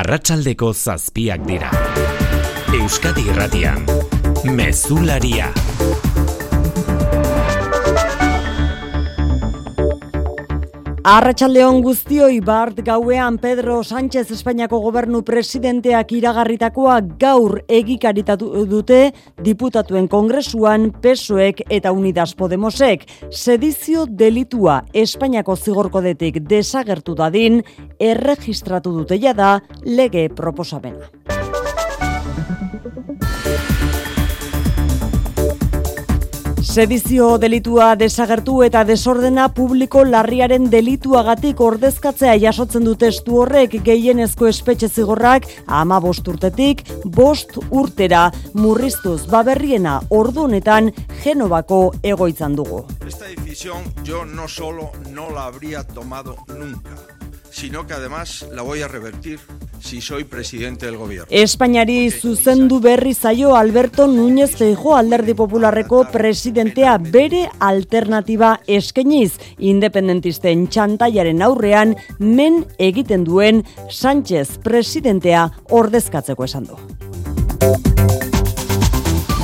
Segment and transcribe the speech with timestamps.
[0.00, 1.70] arratsaldeko zazpiak dira.
[2.78, 3.84] Euskadi irratian,
[4.56, 5.50] mezularia.
[11.00, 18.98] Arratxaldeon guztioi bart gauean Pedro Sánchez Espainiako gobernu presidenteak iragarritakoa gaur egikaritatu dute
[19.40, 23.08] diputatuen kongresuan PSOEk eta Unidas Podemosek.
[23.30, 27.62] Sedizio delitua Espainiako zigorkodetik desagertu dadin
[27.98, 31.39] erregistratu dute da lege proposamena.
[36.70, 44.86] Sedizio delitua desagertu eta desordena publiko larriaren delituagatik ordezkatzea jasotzen du testu horrek gehienezko espetxe
[44.86, 46.84] zigorrak ama bost urtetik
[47.18, 50.92] bost urtera murriztuz baberriena ordu honetan
[51.24, 52.84] Genovako egoitzan dugu.
[53.04, 56.94] Esta decisión yo no solo no la habría tomado nunca,
[57.60, 59.38] sino que además la voy a revertir
[59.80, 61.26] si soy presidente del gobierno.
[61.28, 71.42] Espainiari zuzendu berri zaio Alberto Núñez Feijo alderdi popularreko presidentea bere alternatiba eskeniz independentisten txantaiaren
[71.42, 76.80] aurrean men egiten duen Sánchez presidentea ordezkatzeko esan du.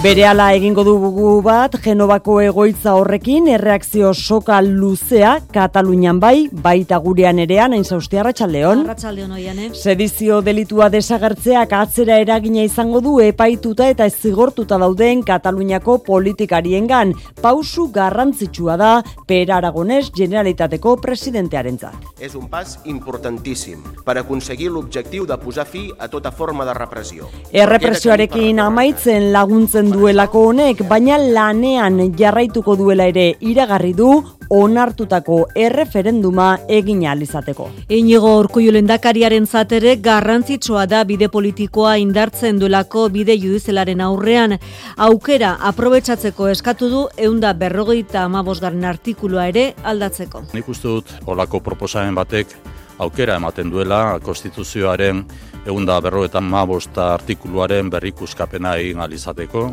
[0.02, 7.72] Berehala egingo dugu bat, Genovako egoitza horrekin, erreakzio soka luzea, Katalunian bai, baita gurean erean,
[7.72, 8.82] hain zauzti arratxaldeon.
[8.84, 9.70] Arratxaldeon oian, eh?
[9.74, 17.14] Sedizio delitua desagertzeak atzera eragina izango du epaituta eta zigortuta dauden Kataluniako politikariengan.
[17.40, 18.92] Pausu garrantzitsua da,
[19.26, 21.96] Per Aragonés Generalitateko presidentearentzat.
[22.20, 27.32] És un pas importantíssim per aconseguir l'objectiu de posar fi a tota forma de repressió.
[27.50, 34.10] Errepresioarekin amaitzen laguntzen duelako honek, baina lanean jarraituko duela ere iragarri du
[34.50, 37.68] onartutako erreferenduma egin izateko.
[37.88, 44.58] Inigo Urkullu lendakariaren zatere garrantzitsua da bide politikoa indartzen duelako bide judizelaren aurrean.
[44.96, 50.42] Aukera aprobetsatzeko eskatu du eunda berrogeita amabosgarren artikulua ere aldatzeko.
[50.54, 52.56] Nik uste dut olako proposamen batek
[52.98, 55.24] aukera ematen duela konstituzioaren
[55.66, 59.70] eunda berrogeita amabosta artikuluaren berrikuskapena egin alizateko,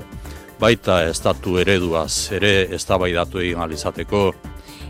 [0.59, 4.33] baita estatu ereduaz ere eztabaidatu egin alizateko,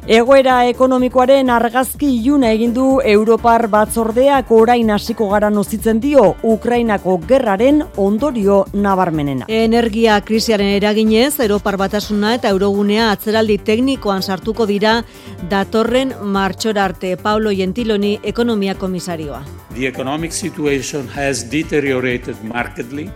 [0.03, 7.80] Egoera ekonomikoaren argazki iluna egin du Europar batzordeak orain hasiko gara nozitzen dio Ukrainako gerraren
[7.96, 9.47] ondorio nabarmenena.
[9.47, 14.97] Energia krisiaren eraginez, Europar batasuna eta Eurogunea atzeraldi teknikoan sartuko dira
[15.50, 19.40] datorren martxor arte Paulo Gentiloni ekonomia komisarioa.
[19.74, 23.08] The economic situation has deteriorated markedly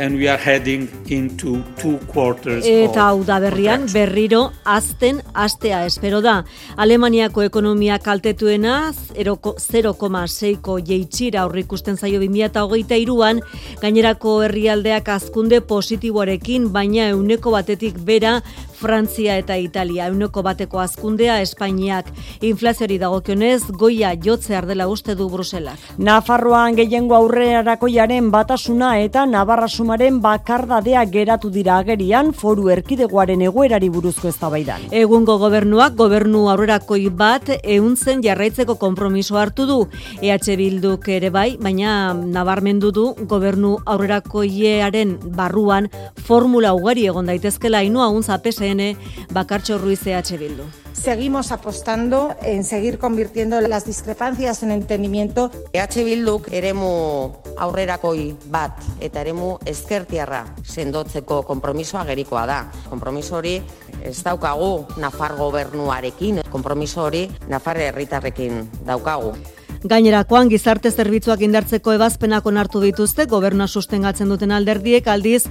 [0.00, 3.92] and we are heading into two quarters Eta hau of da berrian contraction.
[3.92, 6.44] berriro azten astea espero da.
[6.76, 13.42] Alemaniako ekonomia kaltetuena 0,6ko jeitxira aurrikusten zaio 2023an,
[13.82, 18.40] gainerako herrialdeak azkunde positiboarekin, baina euneko batetik bera
[18.80, 22.06] Frantzia eta Italia, euneko bateko azkundea Espainiak.
[22.40, 25.76] Inflaziori dagokionez, goia jotze ardela uste du Bruselak.
[25.98, 34.28] Nafarroan gehiengo aurrerakoiaren batasuna eta Navarra sumaren bakardadea geratu dira agerian foru erkidegoaren egoerari buruzko
[34.30, 34.84] eztabaidan.
[34.94, 39.78] Egungo gobernuak gobernu aurrerakoi bat ehuntzen jarraitzeko konpromiso hartu du.
[40.22, 45.90] EH Bilduk ere bai, baina nabarmendu du gobernu aurrerakoiaren barruan
[46.22, 48.94] formula ugari egon daitezkela inua untza PSN
[49.34, 50.68] bakartxo Ruiz EH Bildu.
[50.92, 55.50] Seguimos apostando en seguir convirtiendo las discrepancias en entendimiento.
[55.72, 62.58] EH Bilduk eremu aurrerakoi bat eta eremu ezkertiarra sendotzeko konpromisoa gerikoa da.
[62.90, 63.56] Konpromiso hori
[64.02, 69.34] ez daukagu Nafar gobernuarekin, konpromiso hori Nafar herritarrekin daukagu.
[69.80, 75.46] Gainerakoan gizarte zerbitzuak indartzeko ebazpenak onartu dituzte gobernua sustengatzen duten alderdiek aldiz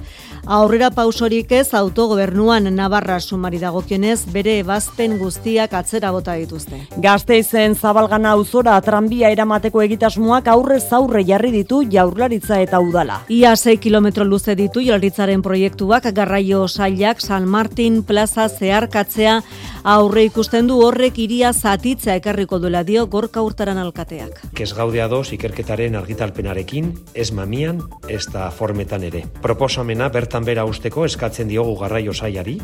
[0.46, 6.78] aurrera pausorik ez autogobernuan Navarra sumari dagokionez bere ebazpen guztiak atzera bota dituzte.
[7.02, 13.24] Gasteizen zabalgana auzora tranbia eramateko egitasmoak aurrez aurre jarri ditu jaurlaritza eta udala.
[13.28, 19.40] Ia 6 kilometro luze ditu jaurlaritzaren proiektuak garraio sailak San Martin plaza zeharkatzea
[19.82, 23.78] aurre ikusten du horrek iria zatitzea ekarriko duela dio gorka urtaran
[24.26, 24.60] alkateak.
[24.60, 29.24] Ez gaude ados ikerketaren argitalpenarekin, ez mamian, ez da formetan ere.
[29.42, 32.60] Proposamena bertan bera usteko eskatzen diogu garraio saiari,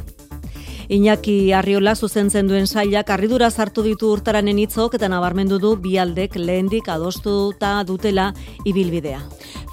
[0.88, 6.86] Iñaki Arriola zuzentzen duen sailak harridura sartu ditu urtaranen hitzok eta nabarmendu du bialdek lehendik
[6.88, 8.28] adostuta dutela
[8.64, 9.18] ibilbidea.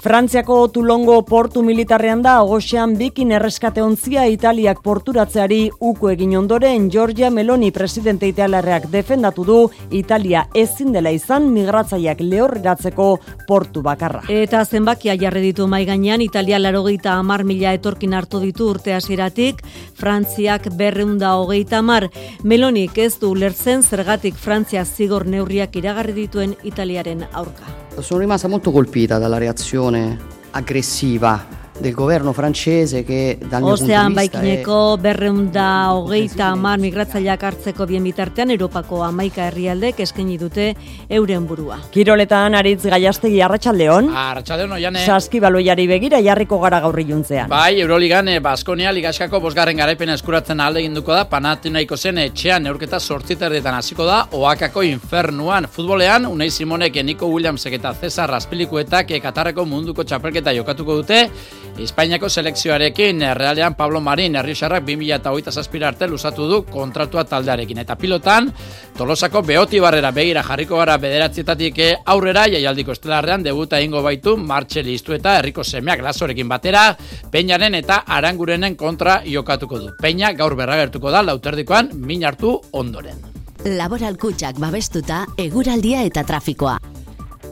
[0.04, 7.30] Frantziako Tulongo portu militarrean da ogoxean bikin erreskate ontzia Italiak porturatzeari uko egin ondoren Giorgia
[7.32, 9.54] Meloni presidente italiarreak defendatu du
[9.96, 13.06] Italia ezin dela izan migratzaileak lehorreratzeko
[13.48, 14.20] portu bakarra.
[14.28, 19.62] Eta zenbakia jarri ditu mai gainean Italia 80 mila etorkin hartu ditu urte hasieratik,
[19.96, 22.10] Frantziak 230.
[22.42, 27.83] Melonik ez du ulertzen zergatik Frantzia zigor neurriak iragarri dituen Italiaren aurka.
[28.00, 30.18] Sono rimasta molto colpita dalla reazione
[30.50, 36.78] aggressiva del governo francese che dal mio Ozean punto di vista baikineko berreunda hogeita amar
[36.78, 40.68] migratzaileak hartzeko bien bitartean Europako amaika herrialdek eskaini dute
[41.08, 41.80] euren burua.
[41.90, 44.10] Kiroletan aritz gaiastegi arratsaldeon.
[44.14, 45.02] Arratsaldeon oiane.
[45.04, 47.48] Saski baloiari begira jarriko gara gaur iluntzean.
[47.50, 53.02] Bai, Euroligan eh, Baskonia ligaskako bosgarren garaipena eskuratzen alde eginduko da Panathinaiko zen etxean neurketa
[53.02, 55.66] 8 terdietan hasiko da Oakako infernuan.
[55.66, 61.24] Futbolean Unai Simonek, Nico Williamsek eta Cesar Raspilikuetak Katarreko munduko txapelketa jokatuko dute
[61.78, 67.80] Espainiako selekzioarekin eh, Realean Pablo Marin Herrixarrak 2008 zazpira arte lusatu du kontratua taldearekin.
[67.82, 68.52] Eta pilotan,
[68.96, 74.94] Tolosako Beoti Barrera begira jarriko gara bederatzietatik eh, aurrera, jaialdiko estelarrean debuta ingo baitu Martxeli
[74.94, 76.86] Iztu eta Herriko Semeak lasorekin batera,
[77.32, 79.92] Peñaren eta Arangurenen kontra jokatuko du.
[80.00, 83.18] Peña gaur berragertuko da lauterdikoan min hartu ondoren.
[83.64, 86.78] Laboral kutsak babestuta, eguraldia eta trafikoa.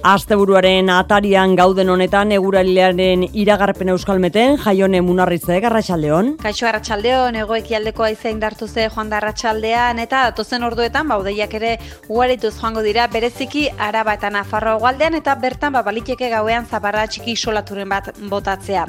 [0.03, 6.33] Asteburuaren atarian gauden honetan eguralilearen iragarpen euskalmeten jaione munarritze garratxaldeon.
[6.43, 11.79] Kaixo arratsaldeon egoekialdeko haize indartu ze joan da eta datozen orduetan baudeiak ere
[12.09, 17.89] ugarituz joango dira bereziki araba eta nafarroa gualdean eta bertan babaliteke gauean zaparra txiki solaturen
[17.89, 18.87] bat botatzea.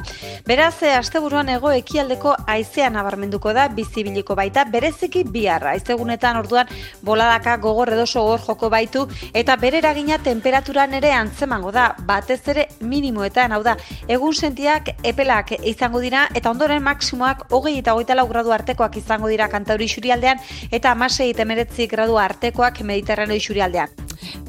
[0.47, 5.75] Beraz, asteburuan egoekialdeko haizea nabarmenduko da bizibiliko baita bereziki biharra.
[5.77, 6.65] Haizegunetan orduan
[7.03, 12.67] boladaka gogor edo sogor joko baitu eta bere eragina temperaturan ere antzemango da, batez ere
[12.79, 13.75] minimoetan, hau da,
[14.07, 19.31] egun sentiak epelak izango dira, eta ondoren maksimoak hogei eta hogeita lau gradu artekoak izango
[19.31, 20.39] dira kantauri xurialdean,
[20.71, 24.03] eta amasei eta meretzi gradu artekoak mediterraneo xurialdean.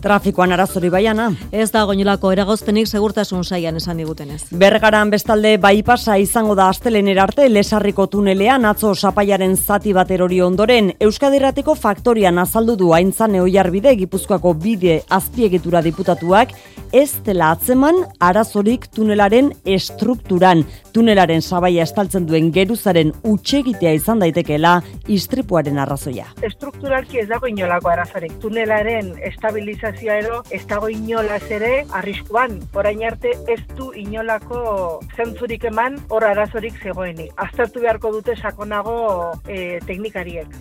[0.05, 1.31] Trafikoan arazori baiana.
[1.53, 4.43] Ez da goinolako eragozpenik segurtasun saian esan digutenez.
[4.53, 10.93] Bergaran bestalde baipasa izango da astelenera arte lesarriko tunelean atzo sapaiaren zati bat erori ondoren
[11.01, 16.44] Euskadirratiko faktorian azaldu du aintzane oiarbide Gipuzkoako bide azpiegitura diputatuak
[16.95, 20.63] ez dela atzeman arazorik tunelaren estrukturan.
[20.95, 24.77] Tunelaren sabaia estaltzen duen geruzaren utxegitea izan daitekeela
[25.11, 26.29] istripuaren arrazoia.
[26.47, 28.37] Estrukturalki ez dago inolako arazorik.
[28.45, 32.61] Tunelaren estabilizazioa ero ez dago inolaz ere arriskuan.
[32.75, 37.33] Orain arte ez du inolako zentzurik eman hor arazorik zegoenik.
[37.37, 38.97] Aztertu beharko dute sakonago
[39.49, 40.55] eh, teknikariek.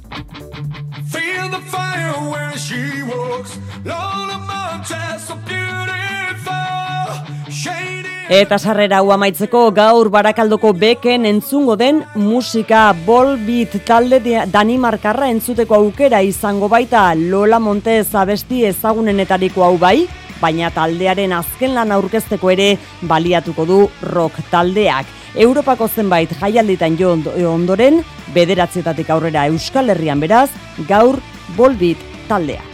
[1.14, 2.82] Feel the fire when she
[3.12, 3.58] walks.
[3.86, 7.52] Lola Montez so beautiful.
[7.52, 15.30] Shady Eta sarrera hau amaitzeko gaur barakaldoko beken entzungo den musika bolbit talde de- Danimarkarra
[15.30, 20.08] entzuteko aukera izango baita Lola Montez abesti ezagunenetariko hau bai,
[20.44, 22.74] baina taldearen azken lan aurkezteko ere
[23.08, 23.80] baliatuko du
[24.12, 25.08] rock taldeak.
[25.36, 28.04] Europako zenbait jaialditan jo ondo- ondoren,
[28.36, 30.50] bederatzietatik aurrera Euskal Herrian beraz,
[30.90, 31.18] gaur
[31.58, 31.98] bolbit
[32.30, 32.73] taldea.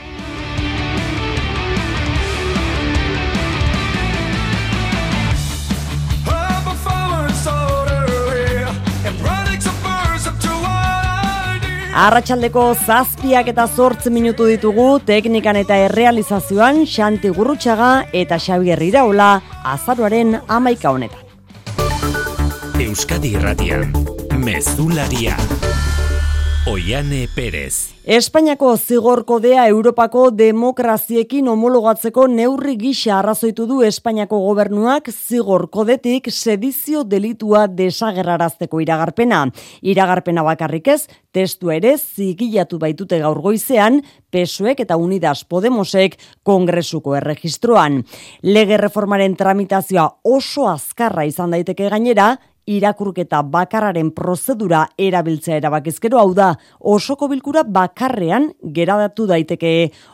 [12.00, 19.42] ID Arratsaldeko zazpiak eta zortz minutu ditugu teknikan eta errealizazioan Xanti Gurrutxaga eta Xabier Iraola
[19.74, 21.20] azaroaren amaika honetan.
[22.80, 23.92] Euskadi Irratian,
[24.38, 25.36] Mezularia.
[26.70, 27.96] Oiane Perez.
[28.06, 37.02] Espainiako zigor kodea Europako demokraziekin homologatzeko neurri gisa arrazoitu du Espainiako gobernuak zigor kodetik sedizio
[37.04, 39.48] delitua desagerrarazteko iragarpena.
[39.82, 48.04] Iragarpena bakarrik ez, testu ere zigilatu baitute gaur goizean, PSOEk eta Unidas Podemosek kongresuko erregistroan.
[48.44, 52.36] Lege reformaren tramitazioa oso azkarra izan daiteke gainera,
[52.70, 56.52] irakurketa bakarraren prozedura erabiltzea erabakizkero hau da
[56.94, 59.74] osoko bilkura bakarrean geradatu daiteke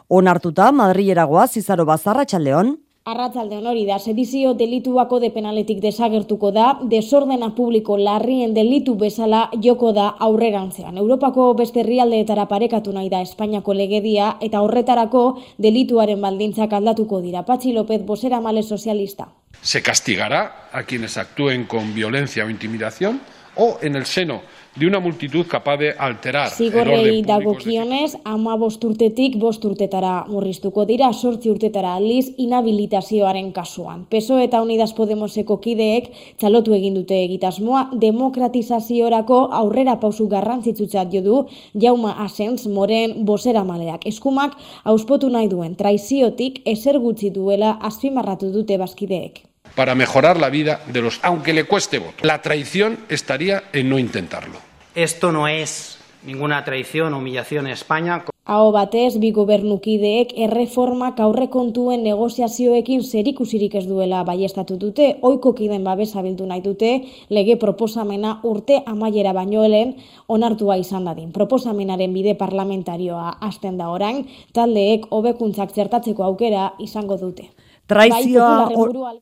[0.09, 2.75] onartuta Madrileragoa Zizaro Bazarra txaldeon.
[3.05, 9.91] Arratzaldean hori da, sedizio delituako de penaletik desagertuko da, desordena publiko larrien delitu bezala joko
[9.93, 10.97] da aurrerantzean.
[10.97, 15.21] Europako beste herrialdeetara parekatu nahi da Espainiako legedia eta horretarako
[15.61, 17.45] delituaren baldintzak aldatuko dira.
[17.45, 19.29] Patxi López, bosera male sozialista.
[19.61, 23.21] Se castigará a quienes actúen con violencia o intimidación
[23.55, 24.41] o en el seno
[24.75, 31.11] de una multitud capaz de alterar Zigorrei dagokionez, ama bost urtetik bost urtetara murriztuko dira,
[31.13, 34.05] sortzi urtetara aldiz inhabilitazioaren kasuan.
[34.11, 41.39] PSOE eta Unidas Podemoseko kideek txalotu egin dute egitasmoa demokratizaziorako aurrera pausu garrantzitsutzat jo du
[41.79, 44.05] Jauma Asens moren bosera maleak.
[44.11, 49.45] Eskumak auspotu nahi duen traiziotik eser gutxi duela azpimarratu dute bazkideek.
[49.75, 52.15] para mejorar la vida de los, aunque le cueste voto.
[52.21, 54.64] La traición estaría en no intentarlo.
[54.95, 58.23] Esto no es ninguna traición o humillación en España.
[58.47, 66.21] Aho batez, bi gobernukideek erreformak aurrekontuen negoziazioekin zerikusirik ez duela baiestatu dute, oiko kiden babesa
[66.21, 66.91] bildu nahi dute,
[67.29, 69.95] lege proposamena urte amaiera baino helen
[70.27, 71.31] onartua izan dadin.
[71.33, 77.49] Proposamenaren bide parlamentarioa hasten da orain, taldeek hobekuntzak zertatzeko aukera izango dute.
[77.87, 79.15] Traizioa Bai, hor- burua-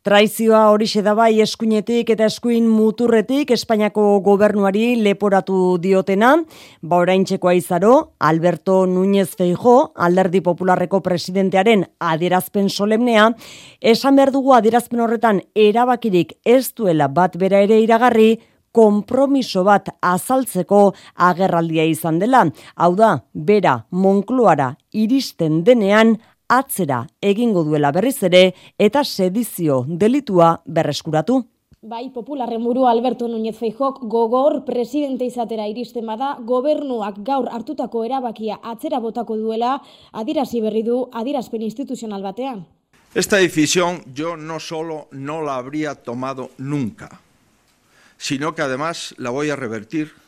[0.00, 6.30] Traizioa horixe da bai eskuinetik eta eskuin muturretik Espainiako gobernuari leporatu diotena,
[6.80, 13.26] ba oraintzekoa izaro, Alberto Núñez Feijo, alderdi popularreko presidentearen adierazpen solemnea,
[13.92, 18.38] esan behar dugu adierazpen horretan erabakirik ez duela bat bera ere iragarri,
[18.72, 20.80] konpromiso bat azaltzeko
[21.28, 22.44] agerraldia izan dela.
[22.76, 26.16] Hau da, bera Monkloara iristen denean
[26.50, 28.42] atzera egingo duela berriz ere
[28.78, 31.44] eta sedizio delitua berreskuratu.
[31.80, 38.58] Bai, popularren buru Alberto Núñez Feijok gogor presidente izatera iristen bada, gobernuak gaur hartutako erabakia
[38.60, 39.78] atzera botako duela,
[40.12, 42.66] adirazi berri du adirazpen instituzional batean.
[43.14, 47.22] Esta decisión yo no solo no la habría tomado nunca,
[48.18, 50.19] sino que además la voy a revertir.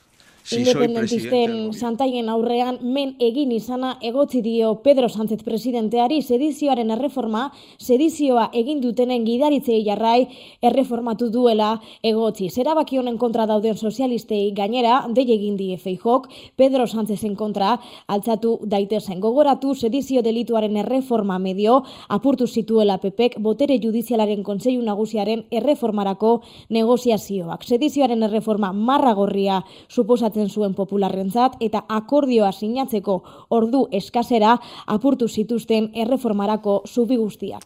[0.51, 7.45] Independentisten santaien aurrean men egin izana egotzi dio Pedro Sánchez presidenteari sedizioaren erreforma,
[7.79, 10.27] sedizioa egin dutenen gidaritzei jarrai
[10.63, 12.49] erreformatu duela egotzi.
[12.51, 17.77] Zerabaki honen kontra dauden sozialistei gainera, dei egin die Feijok, Pedro Sánchezen kontra
[18.09, 19.21] altzatu daitezen.
[19.21, 27.63] Gogoratu sedizio delituaren erreforma medio apurtu zituela PPek botere judizialaren kontseilu nagusiaren erreformarako negoziazioak.
[27.63, 29.63] Sedizioaren erreforma marragorria
[30.33, 37.65] suposatzen zuen popularrentzat eta akordioa sinatzeko ordu eskasera apurtu zituzten erreformarako zubi guztiak.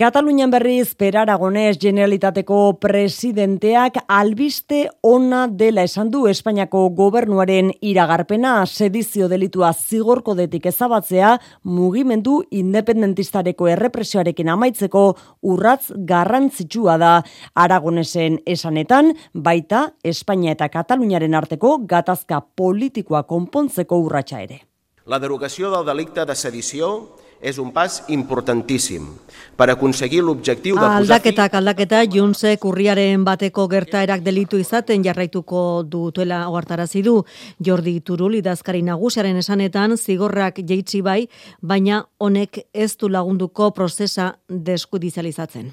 [0.00, 9.28] Katalunian berriz Per Aragonés Generalitateko presidenteak albiste ona dela esan du Espainiako gobernuaren iragarpena sedizio
[9.28, 15.04] delitua zigorkodetik ezabatzea mugimendu independentistareko errepresioarekin amaitzeko
[15.42, 17.14] urratz garrantzitsua da
[17.52, 24.62] Aragonesen esanetan baita Espainia eta Kataluniaren arteko gatazka politikoa konpontzeko urratsa ere.
[25.04, 26.94] La derogació del delicte de sedició
[27.40, 29.08] és un pas importantíssim
[29.56, 36.42] per aconseguir l'objectiu de posar Aldaketak aldaketa Junsek urriaren bateko gertaerak delitu izaten jarraituko dutela
[36.48, 37.18] ohartarazi du
[37.60, 41.28] Jordi Turul idazkari nagusiaren esanetan zigorrak jeitsi bai,
[41.60, 45.70] baina honek ez du lagunduko prozesa deskudizializatzen.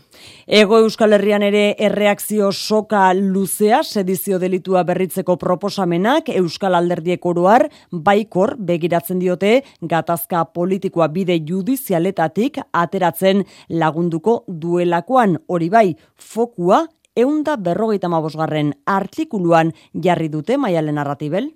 [0.47, 8.55] Ego Euskal Herrian ere erreakzio soka luzea sedizio delitua berritzeko proposamenak Euskal Alderdiek oroar baikor
[8.59, 16.85] begiratzen diote gatazka politikoa bide judizialetatik ateratzen lagunduko duelakoan hori bai fokua
[17.17, 19.73] eunda berrogeita mabosgarren artikuluan
[20.03, 21.49] jarri dute maialen narratibel.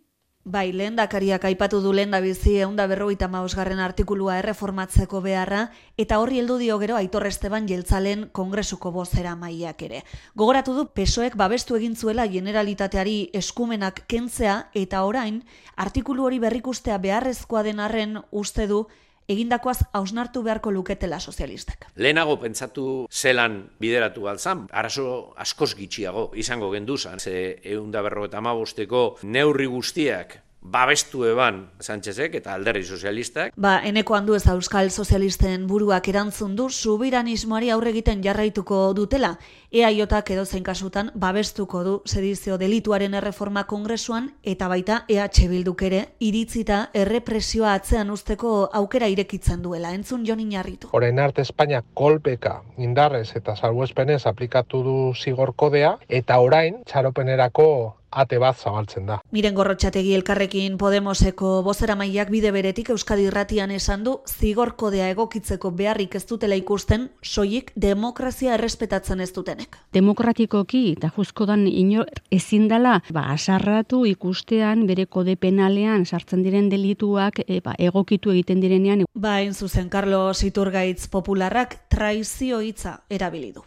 [0.44, 5.68] Bai, lehen dakariak aipatu du lehen bizi eunda berrogeita mausgarren artikulua erreformatzeko beharra,
[6.02, 10.02] eta horri heldu dio gero Aitor Esteban jeltzalen kongresuko bozera maiak ere.
[10.34, 15.44] Gogoratu du pesoek babestu egin zuela generalitateari eskumenak kentzea, eta orain,
[15.78, 18.88] artikulu hori berrikustea beharrezkoa den arren uste du
[19.28, 21.88] egindakoaz hausnartu beharko luketela sozialistak.
[21.96, 29.66] Lehenago pentsatu zelan bideratu altzan, arazo askoz gitxiago izango genduzan, ze eunda berrogeta amabosteko neurri
[29.66, 33.54] guztiak babestu eban Sánchezek eta alderri sozialistak.
[33.58, 39.38] Ba, eneko handu ez euskal sozialisten buruak erantzun du subiranismoari aurre egiten jarraituko dutela.
[39.72, 46.02] EAJak edo zein kasutan babestuko du sedizio delituaren erreforma kongresuan eta baita EH Bilduk ere
[46.20, 48.52] iritzita errepresioa atzean usteko
[48.82, 49.94] aukera irekitzen duela.
[49.96, 50.90] Entzun Jon Inarritu.
[50.92, 57.72] Orain arte Espainia kolpeka indarrez eta salbuespenez aplikatu du zigor kodea eta orain txaropenerako
[58.12, 59.20] ate bat zabaltzen da.
[59.32, 65.72] Miren gorrotxategi elkarrekin Podemoseko bozera maiak bide beretik Euskadi irratian esan du zigor kodea egokitzeko
[65.72, 69.32] beharrik ez dutela ikusten soilik demokrazia errespetatzen ez
[69.62, 69.78] dutenek.
[69.94, 77.40] demokratikoki eta juzkodan inor ezin dela ba, asarratu ikustean bere kode penalean sartzen diren delituak
[77.48, 83.64] e, ba, egokitu egiten direnean Ba, hain zuzen, Carlos Iturgaitz popularrak traizio hitza erabili du.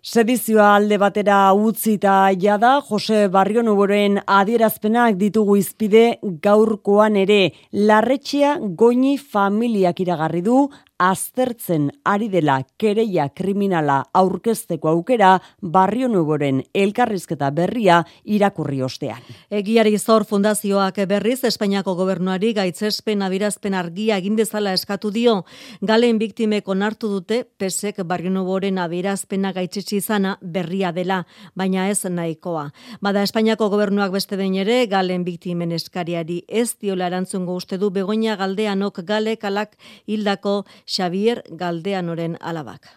[0.00, 6.04] Sedizioa alde batera utzita jada, Jose Barrio Nuboren adierazpenak ditugu izpide
[6.40, 7.52] gaurkoan ere.
[7.76, 10.62] Larretxea goini familiak iragarri du,
[11.00, 15.30] aztertzen ari dela kereia kriminala aurkezteko aukera
[15.62, 19.20] Barrio Nuboren elkarrizketa berria irakurri ostean.
[19.50, 25.44] Egiari Zor Fundazioak berriz Espainiako gobernuari gaitzespen abirazpen argia egin dezala eskatu dio.
[25.80, 32.70] Galen biktimek onartu dute pesek Barrio Nuboren abirazpena gaitzetsi izana berria dela, baina ez nahikoa.
[33.00, 38.36] Bada Espainiako gobernuak beste behin ere Galen biktimen eskariari ez diola erantzungo uste du Begoña
[38.36, 42.88] Galdeanok Gale kalak hildako Xavier Galdeanoren alabak.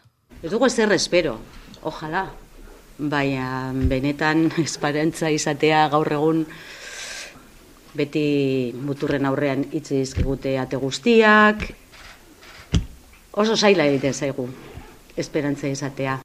[0.41, 1.37] Ez dugu ezer espero,
[1.81, 2.29] ojalá.
[2.97, 6.45] Baina benetan esperantza izatea gaur egun
[7.93, 11.65] beti muturren aurrean hitz dizkigute ate guztiak.
[13.33, 14.47] Oso zaila egiten zaigu
[15.17, 16.19] esperantza izatea.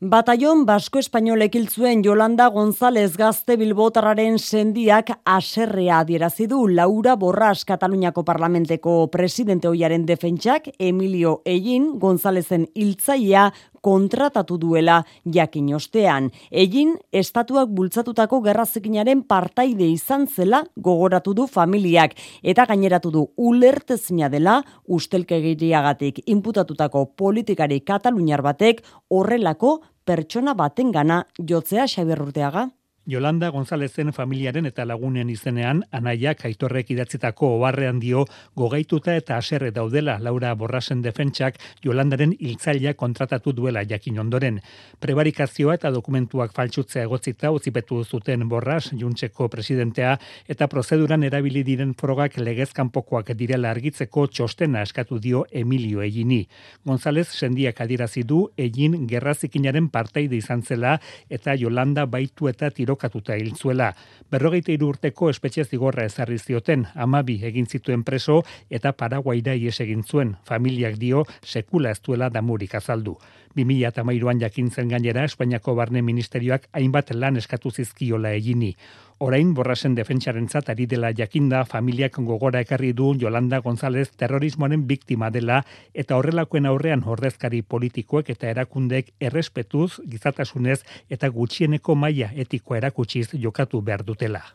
[0.00, 7.66] Batallon Basko Espainolek hil zuen Yolanda González Gazte Bilbotarraren sendiak aserrea adierazi du Laura Borras
[7.68, 13.50] Kataluniako parlamenteko presidente hoiaren defentsak Emilio Egin Gonzálezen hiltzailea
[13.80, 16.30] kontratatu duela jakin ostean.
[16.50, 22.16] Egin estatuak bultzatutako gerrazekinaren partaide izan zela gogoratu du familiak.
[22.42, 32.79] Eta gaineratu du ulertezina dela ustelkegiriagatik inputatutako politikari kataluniar batek horrelako pertsona batengana jotzea Xabier
[33.10, 38.20] Yolanda Gonzalezen familiaren eta lagunen izenean, anaiak aitorrek idatzitako obarrean dio
[38.54, 44.60] gogaituta eta aserre daudela Laura Borrasen defentsak Yolandaren hiltzailea kontratatu duela jakin ondoren.
[45.02, 50.12] Prebarikazioa eta dokumentuak faltsutzea egotzita utzipetu zuten Borras, Juntzeko presidentea,
[50.46, 56.44] eta prozeduran erabili diren frogak legezkanpokoak direla argitzeko txostena eskatu dio Emilio Egini.
[56.86, 63.54] González sendiak adirazi du egin gerrazikinaren parteide izan zela eta Yolanda baitu eta tirokatuta hil
[63.56, 63.94] zuela.
[64.30, 70.04] Berrogeita hiru urteko espetxe zigorra ezarri zioten, amabi egin zituen preso eta Paraguaira ies egin
[70.04, 70.36] zuen.
[70.44, 73.18] Familiak dio sekula ez duela damurik azaldu.
[73.56, 78.74] 2008an jakintzen gainera Espainiako Barne Ministerioak hainbat lan eskatu zizkiola egini.
[79.20, 85.58] Orain borrasen defentsarentzat ari dela jakinda familiak gogora ekarri du Yolanda González terrorismoaren biktima dela
[85.92, 90.80] eta horrelakoen aurrean ordezkari politikoek eta erakundek errespetuz, gizatasunez
[91.10, 94.46] eta gutxieneko maila etikoa erakutsiz jokatu behar dutela.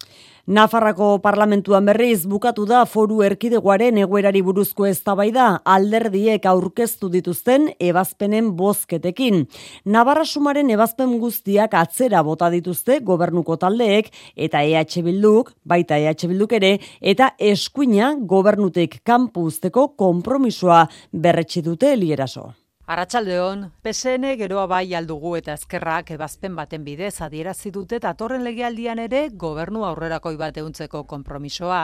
[0.45, 9.47] Nafarrako parlamentuan berriz bukatu da foru erkidegoaren egoerari buruzko eztabaida alderdiek aurkeztu dituzten ebazpenen bozketekin.
[9.89, 16.53] Navarra sumaren ebazpen guztiak atzera bota dituzte gobernuko taldeek eta EH Bilduk, baita EH Bilduk
[16.53, 22.51] ere, eta eskuina gobernutek kanpo usteko konpromisoa berretsi dute elieraso.
[22.85, 29.23] Arratsaldeon, PSN geroa bai aldugu eta ezkerrak ebazpen baten bidez adierazi dute datorren legealdian ere
[29.43, 31.79] gobernu aurrerakoi bat euntzeko konpromisoa.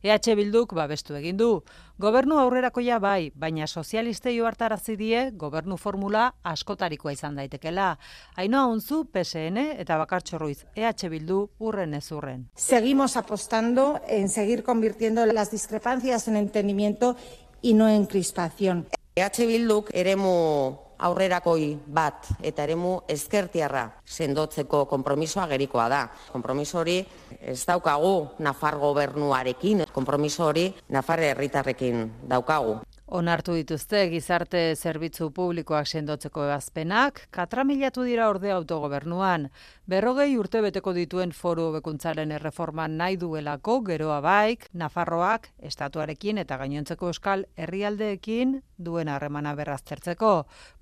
[0.00, 1.50] EH Bilduk babestu egin du.
[2.00, 7.98] Gobernu aurrerakoia bai, baina sozialistei hartarazi die gobernu formula askotarikoa izan daitekela.
[8.36, 12.48] Ainoa Unzu PSN eta Bakartxo Ruiz EH Bildu urren ez urren.
[12.54, 17.14] Seguimos apostando en seguir convirtiendo las discrepancias en entendimiento
[17.60, 18.86] y no en crispación.
[19.16, 20.30] EH Bilduk eremu
[21.00, 26.00] aurrerakoi bat eta eremu ezkertiarra sendotzeko konpromisoa gerikoa da.
[26.34, 26.98] Konpromiso hori
[27.40, 28.12] ez daukagu
[28.44, 32.76] Nafar gobernuarekin, konpromiso hori Nafar herritarrekin daukagu.
[33.06, 39.44] Onartu dituzte gizarte zerbitzu publikoak sendotzeko ebazpenak, katramilatu dira orde autogobernuan.
[39.86, 47.12] Berrogei urte beteko dituen foru bekuntzaren erreforman nahi duelako geroa baik, Nafarroak, estatuarekin eta gainontzeko
[47.12, 50.32] euskal herrialdeekin duen harremana berraztertzeko.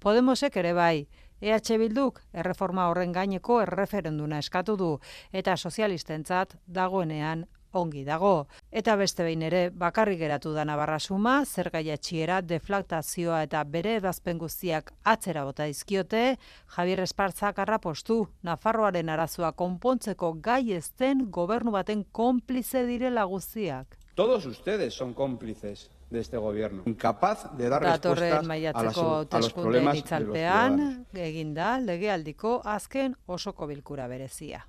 [0.01, 1.07] Podemosek ere bai,
[1.45, 4.91] EH Bilduk erreforma horren gaineko erreferenduna eskatu du
[5.31, 7.45] eta sozialistentzat dagoenean
[7.77, 8.47] ongi dago.
[8.73, 14.39] Eta beste behin ere, bakarrik geratu da Navarra suma, zer gaiatxiera, deflaktazioa eta bere ebazpen
[14.39, 16.37] guztiak atzera bota dizkiote,
[16.77, 23.99] Javier Espartzak arrapostu, Nafarroaren arazoa konpontzeko gai ezten gobernu baten konplize direla guztiak.
[24.15, 28.97] Todos ustedes son cómplices de este gobierno, incapaz de dar Datorren respuesta a, las-
[29.35, 31.07] a los problemas de los itzalpean, ciudadanos.
[31.15, 34.69] egin da, legealdiko azken osoko bilkura berezia.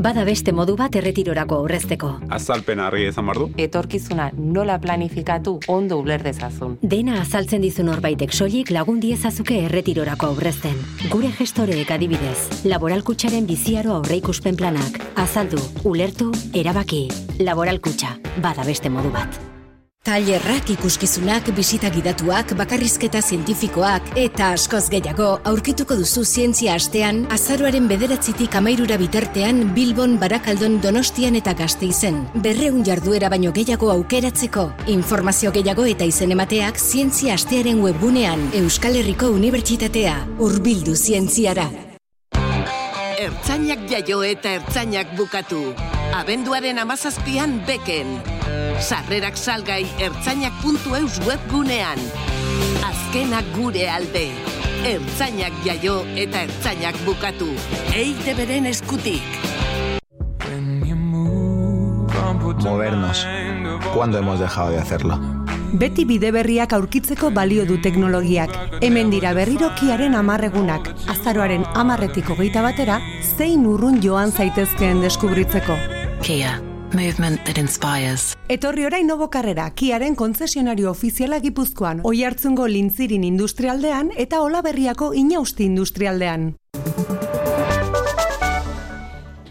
[0.00, 2.08] Bada beste modu bat erretirorako aurrezteko.
[2.32, 3.48] Azalpen argi izan behar du.
[3.60, 6.78] Etorkizuna nola planifikatu ondo uler dezazun.
[6.94, 10.80] Dena azaltzen dizu norbaitek soilik lagun diezazuke erretirorako aurrezten.
[11.12, 14.96] Gure gestoreek adibidez, laboralkutxaren biziaro aurreikuspen planak.
[15.20, 17.06] Azaldu, ulertu, erabaki.
[17.44, 19.59] Laboralkutxa, bada beste modu bat.
[20.00, 28.56] Tailerrak ikuskizunak, bisita gidatuak, bakarrizketa zientifikoak eta askoz gehiago aurkituko duzu zientzia astean azaroaren bederatzitik
[28.56, 32.22] amairura bitartean Bilbon, Barakaldon, Donostian eta Gasteizen.
[32.32, 34.70] Berreun jarduera baino gehiago aukeratzeko.
[34.96, 40.16] Informazio gehiago eta izen emateak zientzia astearen webgunean Euskal Herriko Unibertsitatea.
[40.48, 41.68] Urbildu zientziara.
[43.20, 45.66] Ertzainak jaio eta ertzainak bukatu.
[46.10, 48.18] Abenduaren amazazpian beken.
[48.82, 52.00] Sarrerak salgai ertzainak.eus webgunean.
[52.82, 54.26] Azkenak gure alde.
[54.90, 57.52] Ertzainak jaio eta ertzainak bukatu.
[57.94, 59.22] Eite beren eskutik.
[62.60, 63.26] Movernos.
[63.94, 65.18] ¿Cuándo hemos dejado de hacerlo?
[65.72, 68.50] Beti bide berriak aurkitzeko balio du teknologiak.
[68.82, 70.90] Hemen dira berrirokiaren amarregunak.
[71.08, 72.98] Azaroaren amarretiko geita batera,
[73.38, 75.99] zein urrun joan zaitezkeen deskubritzeko.
[76.22, 76.60] Kia,
[76.92, 78.36] movement that inspires.
[78.52, 85.64] Etorri orain nobo karrera, kiaren konzesionario ofiziala gipuzkoan, oi hartzungo lintzirin industrialdean eta olaberriako inausti
[85.64, 86.52] industrialdean.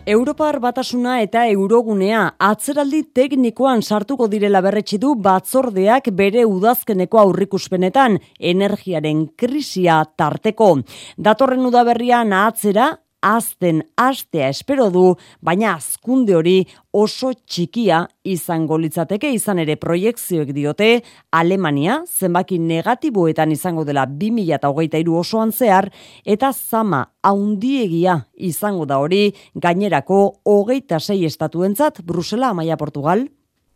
[0.10, 9.28] Europar batasuna eta eurogunea atzeraldi teknikoan sartuko direla berretsi du batzordeak bere udazkeneko aurrikuspenetan energiaren
[9.38, 10.72] krisia tarteko.
[11.18, 16.58] Datorren udaberrian atzera azten astea espero du, baina azkunde hori
[16.96, 20.90] oso txikia izango litzateke izan ere proiektzioek diote
[21.32, 25.90] Alemania zenbaki negatiboetan izango dela 2023 osoan zehar
[26.26, 33.28] eta zama haundiegia izango da hori gainerako hogeita sei estatuentzat Brusela, Amaia, Portugal.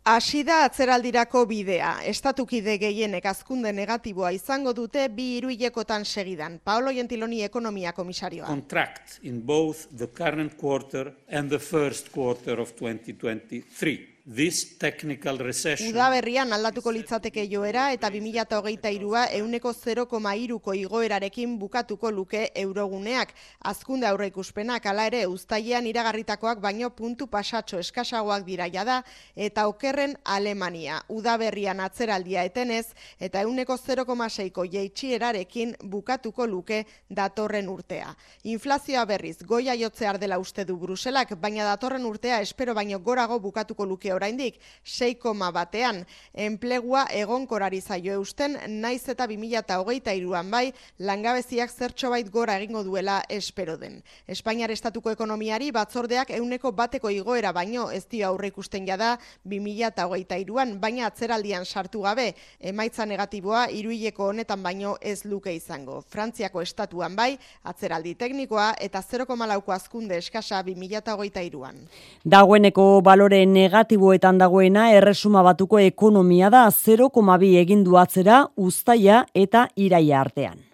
[0.04, 1.94] Hasi da atzeraldirako bidea.
[2.04, 6.58] Estatukide gehienek azkunde negatiboa izango dute bi hiruilekotan segidan.
[6.60, 8.46] Paolo Gentiloni ekonomia komisarioa.
[8.46, 14.13] Contract in both the current quarter and the first quarter of 2023.
[14.26, 15.90] This technical recession...
[15.92, 23.34] Uda berrian aldatuko litzateke joera eta 2008a euneko 0,iruko igoerarekin bukatuko luke euroguneak.
[23.60, 29.02] Azkunde aurre ikuspenak ala ere ustailean iragarritakoak baino puntu pasatxo eskasagoak dira jada
[29.36, 31.02] eta okerren Alemania.
[31.12, 38.16] Uda berrian atzeraldia etenez eta euneko 0,6ko jeitxierarekin bukatuko luke datorren urtea.
[38.44, 43.84] Inflazioa berriz goia jotzear dela uste du Bruselak, baina datorren urtea espero baino gorago bukatuko
[43.84, 52.56] luke oraindik 6, batean enplegua egonkorari zaio eusten naiz eta 2023an bai langabeziak zertxobait gora
[52.58, 54.02] egingo duela espero den.
[54.26, 59.14] Espainiar estatuko ekonomiari batzordeak euneko bateko igoera baino ez dio aurre ikusten jada
[59.46, 66.00] 2023an baina atzeraldian sartu gabe emaitza negatiboa iruileko honetan baino ez luke izango.
[66.08, 71.80] Frantziako estatuan bai atzeraldi teknikoa eta 0,lauko azkunde eskasa 2023an.
[72.24, 80.20] Dagoeneko balore negatibo negatiboetan dagoena erresuma batuko ekonomia da 0,2 egin atzera uztaia eta iraia
[80.20, 80.73] artean.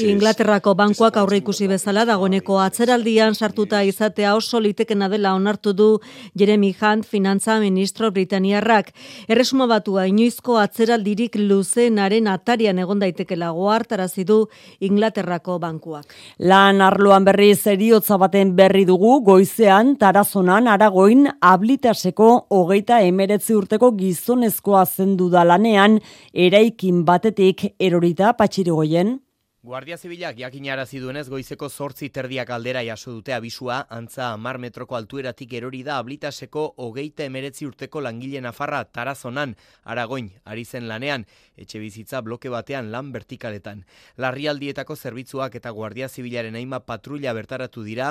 [0.00, 5.88] Inglaterrako bankuak aurre ikusi bezala dagoeneko atzeraldian sartuta izatea oso litekena dela onartu du
[6.34, 8.88] Jeremy Hunt finantza ministro britaniarrak.
[9.28, 14.46] Erresuma batua inoizko atzeraldirik luzenaren atarian egon daitekela goartarazi du
[14.80, 16.06] Inglaterrako bankuak.
[16.38, 24.86] Lan arloan berri zeriotza baten berri dugu goizean tarazonan aragoin ablitaseko hogeita emeretzi urteko gizonezkoa
[24.86, 25.98] zendu udalanean
[26.30, 29.18] eraikin batetik erorita patxirigoien.
[29.64, 35.54] Guardia Zibilak jakinarazi duenez goizeko zortzi terdiak aldera jaso dute abisua, antza mar metroko altueratik
[35.56, 39.54] erori da ablitaseko hogeita emeretzi urteko langile nafarra tarazonan,
[39.88, 41.24] aragoin, ari zen lanean,
[41.56, 43.80] etxe bizitza bloke batean lan vertikaletan.
[44.20, 48.10] Larrialdietako zerbitzuak eta Guardia Zibilaren haima patrulla bertaratu dira,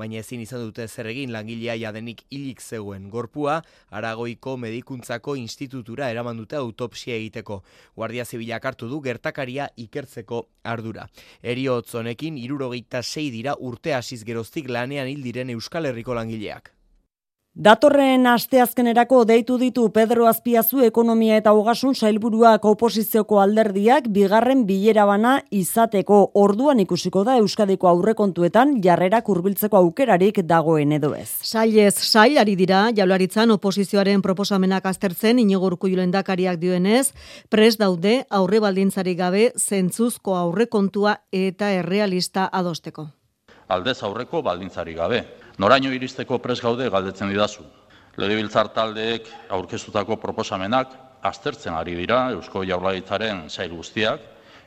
[0.00, 3.10] baina ezin izan dute zer egin langilea jadenik hilik zegoen.
[3.10, 3.58] Gorpua,
[3.90, 7.60] aragoiko medikuntzako institutura eraman dute autopsia egiteko.
[7.92, 11.08] Guardia Zibilak hartu du gertakaria ikertzeko ardu ardura.
[11.42, 16.73] Eriotz honekin irurogeita sei dira urte hasiz geroztik lanean hil diren Euskal Herriko langileak.
[17.54, 25.36] Datorren asteazkenerako deitu ditu Pedro Azpiazu ekonomia eta hogasun sailburuak oposizioko alderdiak bigarren bilera bana
[25.54, 31.28] izateko orduan ikusiko da Euskadiko aurrekontuetan jarrera kurbiltzeko aukerarik dagoen edo ez.
[31.46, 37.12] Sailez sailari dira jaularitzan oposizioaren proposamenak aztertzen inogurku julendakariak dioenez,
[37.50, 43.12] pres daude aurre baldintzari gabe zentzuzko aurrekontua eta errealista adosteko.
[43.68, 45.22] Aldez aurreko baldintzari gabe,
[45.58, 47.62] Noraino iristeko pres gaude galdetzen didazu.
[48.18, 54.20] Legebiltzar taldeek aurkeztutako proposamenak aztertzen ari dira Eusko Jaurlaritzaren sail guztiak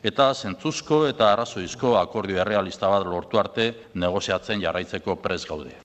[0.03, 5.75] eta zentzuzko eta arrazoizko akordio errealista bat lortu arte negoziatzen jarraitzeko pres gaude.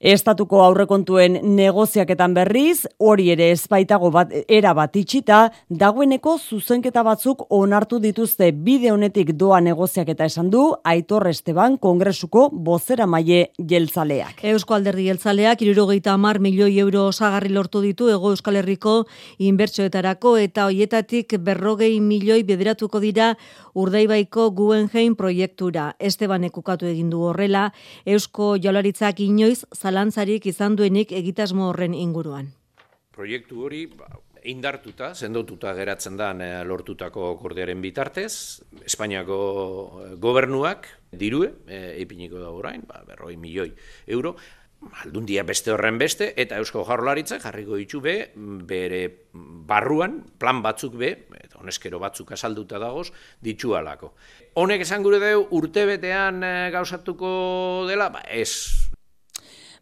[0.00, 5.38] Estatuko aurrekontuen negoziaketan berriz, hori ere ezpaitago bat era bat itxita,
[5.70, 13.06] dagoeneko zuzenketa batzuk onartu dituzte bide honetik doa negoziaketa esan du Aitor Esteban Kongresuko bozera
[13.06, 14.44] maile jeltzaleak.
[14.44, 19.06] Eusko Alderdi jeltzaleak irurogeita amar milioi euro osagarri lortu ditu Ego Euskal Herriko
[19.38, 23.32] inbertsioetarako eta hoietatik berrogei milioi bederatuko dira
[23.76, 25.94] Urdaibaiko Guggenheim proiektura.
[25.98, 27.70] Esteban ekukatu egin du horrela,
[28.04, 32.50] Eusko Jaularitzak inoiz zalantzarik izan duenik egitasmo horren inguruan.
[33.14, 34.08] Proiektu hori ba,
[34.50, 38.32] indartuta, sendotuta geratzen da eh, lortutako akordearen bitartez,
[38.84, 39.38] Espainiako
[40.02, 43.70] eh, gobernuak dirue, e, ipiniko da orain, ba, berroi milioi
[44.12, 44.34] euro,
[45.04, 48.16] aldundia beste horren beste, eta Eusko Jarrolaritzak jarriko ditu be,
[48.68, 49.00] bere
[49.70, 53.08] barruan, plan batzuk be, eta honeskero batzuk asalduta dagoz,
[53.42, 54.12] ditu alako.
[54.60, 56.44] Honek esan gure deu, urte betean
[56.74, 57.30] gauzatuko
[57.88, 58.85] dela, ba, ez,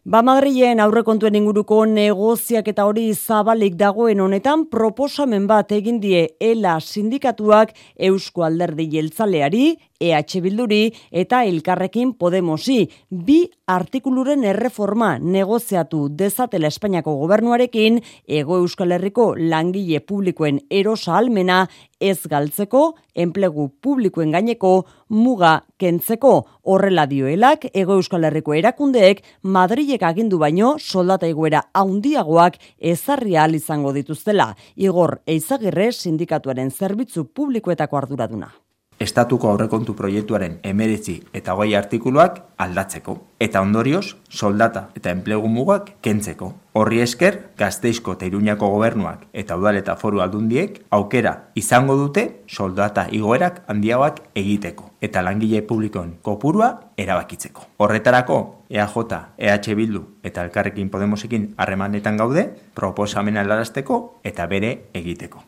[0.05, 6.75] Ba Madrilen aurrekontuen inguruko negoziak eta hori zabalik dagoen honetan proposamen bat egin die ELA
[6.77, 7.73] sindikatuak
[8.09, 9.63] Eusko Alderdi Jeltzaleari,
[9.99, 12.89] EH Bilduri eta Elkarrekin Podemosi.
[13.09, 21.65] Bi artikuluren erreforma negoziatu dezatela Espainiako gobernuarekin Ego Euskal Herriko langile publikoen erosa almena
[21.99, 24.73] ez galtzeko, enplegu publikoen gaineko
[25.09, 33.37] muga kentzeko horrela dioelak Ego Euskal Herriko erakundeek Madrilek agindu baino soldata iguera haundiagoak ezarri
[33.37, 34.51] ahal izango dituztela.
[34.75, 38.53] Igor Eizagirre sindikatuaren zerbitzu publikoetako arduraduna
[39.05, 46.53] estatuko aurrekontu proiektuaren emeretzi eta goi artikuluak aldatzeko, eta ondorioz, soldata eta enplegu mugak kentzeko.
[46.75, 53.07] Horri esker, gazteizko eta iruñako gobernuak eta udal eta foru aldundiek aukera izango dute soldata
[53.11, 57.69] igoerak handiagoak egiteko, eta langile publikoen kopurua erabakitzeko.
[57.77, 58.39] Horretarako,
[58.69, 65.43] EAJ, EH Bildu eta Elkarrekin Podemosekin harremanetan gaude, proposamena helarazteko eta bere egiteko.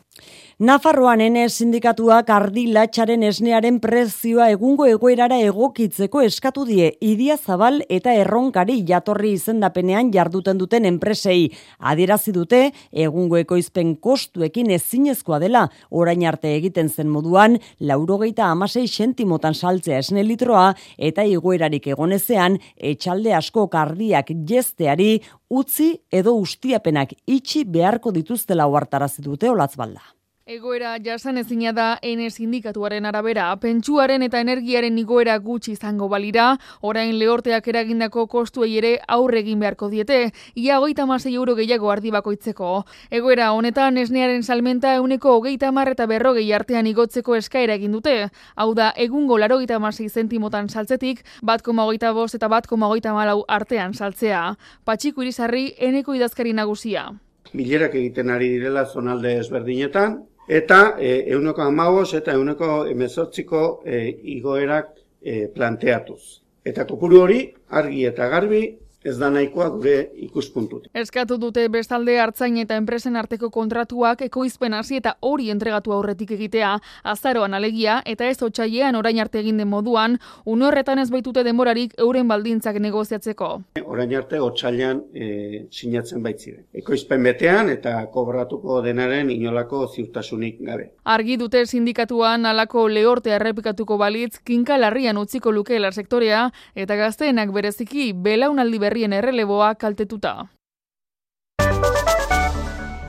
[0.57, 8.15] Nafarroan ene sindikatuak ardi latxaren esnearen prezioa egungo egoerara egokitzeko eskatu die idia zabal eta
[8.23, 11.51] erronkari jatorri izendapenean jarduten duten enpresei.
[11.77, 12.63] Adierazi dute
[13.05, 20.25] egungo ekoizpen kostuekin ezinezkoa dela orain arte egiten zen moduan laurogeita amasei sentimotan saltzea esne
[20.25, 22.57] litroa eta egoerarik egonezean
[22.95, 25.19] etxalde asko kardiak jesteari
[25.53, 30.16] utzi edo ustiapenak itxi beharko dituztela huartarazi dute olatzbalda.
[30.47, 36.45] Egoera jasan ezina da N sindikatuaren arabera, pentsuaren eta energiaren igoera gutxi izango balira,
[36.79, 42.13] orain lehorteak eragindako kostuei ere aurre egin beharko diete, ia hogeita masei euro gehiago ardi
[42.15, 42.69] bakoitzeko.
[43.11, 48.15] Egoera honetan esnearen salmenta euneko hogeita mar eta berrogei artean igotzeko eskaera egin dute,
[48.55, 52.87] hau da egungo laro gita masei zentimotan saltzetik, bat koma hogeita bost eta bat koma
[52.87, 54.55] hogeita malau artean saltzea.
[54.85, 57.09] Patxiku irizarri eneko idazkari nagusia.
[57.51, 64.01] Milerak egiten ari direla zonalde ezberdinetan, eta e, euneko amagos eta euneko emezortziko e,
[64.37, 66.41] igoerak e, planteatuz.
[66.67, 68.63] Eta kopuru hori argi eta garbi
[69.03, 69.95] ez da nahikoa gure
[70.27, 70.87] ikuspuntut.
[70.97, 76.73] Eskatu dute bestalde hartzain eta enpresen arteko kontratuak ekoizpen hasi eta hori entregatu aurretik egitea,
[77.03, 81.93] azaroan alegia eta ez otsailean orain arte egin den moduan, une horretan ez baitute denborarik
[82.01, 83.49] euren baldintzak negoziatzeko.
[83.85, 86.65] Orain arte otsailean e, sinatzen baitziren.
[86.73, 90.89] Ekoizpen betean eta kobratuko denaren inolako ziurtasunik gabe.
[91.05, 98.79] Argi dute sindikatuan alako lehorte errepikatuko balitz kinkalarrian utziko lukeela sektorea eta gazteenak bereziki belaunaldi
[98.87, 100.37] berrien erreleboa kaltetuta.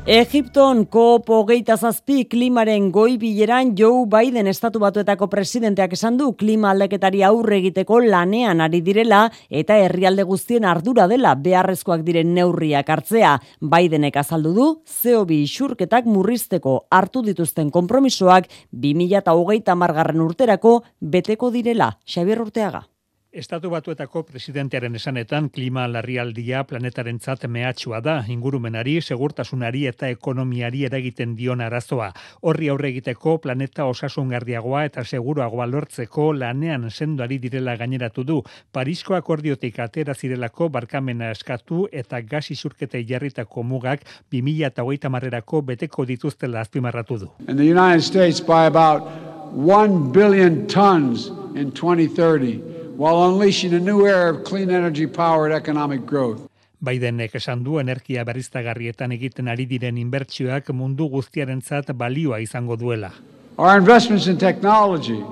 [0.09, 6.71] Egipton COP hogeita zazpi klimaren goi bileran Joe Biden estatu batuetako presidenteak esan du klima
[6.71, 13.37] aldeketari aurre egiteko lanean ari direla eta herrialde guztien ardura dela beharrezkoak diren neurriak hartzea.
[13.61, 21.99] Bidenek azaldu du CO2 isurketak murrizteko hartu dituzten konpromisoak 2008 margarren urterako beteko direla.
[22.09, 22.89] Xabier Urteaga.
[23.29, 31.35] Estatu batuetako presidentearen esanetan klima larrialdia planetaren zat mehatxua da, ingurumenari, segurtasunari eta ekonomiari eragiten
[31.37, 32.07] dion arazoa.
[32.41, 38.39] Horri aurre egiteko planeta osasungardiagoa eta seguruagoa lortzeko lanean sendoari direla gaineratu du.
[38.73, 46.65] Parisko akordiotik atera zirelako barkamena eskatu eta gas isurketa jarritako mugak 2008 marrerako beteko dituztela
[46.65, 47.31] azpimarratu du.
[47.47, 49.05] In the United States by about
[49.53, 56.05] 1 billion tons in 2030 while unleashing a new era of clean energy powered economic
[56.05, 56.41] growth.
[56.81, 63.13] Bidenek esan du energia berriztagarrietan egiten ari diren inbertsioak mundu guztiarentzat balioa izango duela.
[63.57, 65.23] Our investments in technology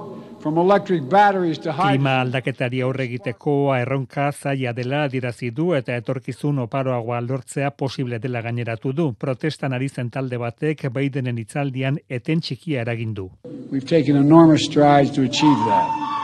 [0.40, 2.00] from electric batteries to hydrogen.
[2.00, 8.42] Klima aldaketari aurre egiteko erronka zaila dela adirazi du eta etorkizun oparoagoa lortzea posible dela
[8.42, 9.12] gaineratu du.
[9.18, 13.30] Protestan ari zen talde batek Bidenen hitzaldian eten txikia eragin du.
[13.72, 16.15] We've taken enormous strides to achieve that.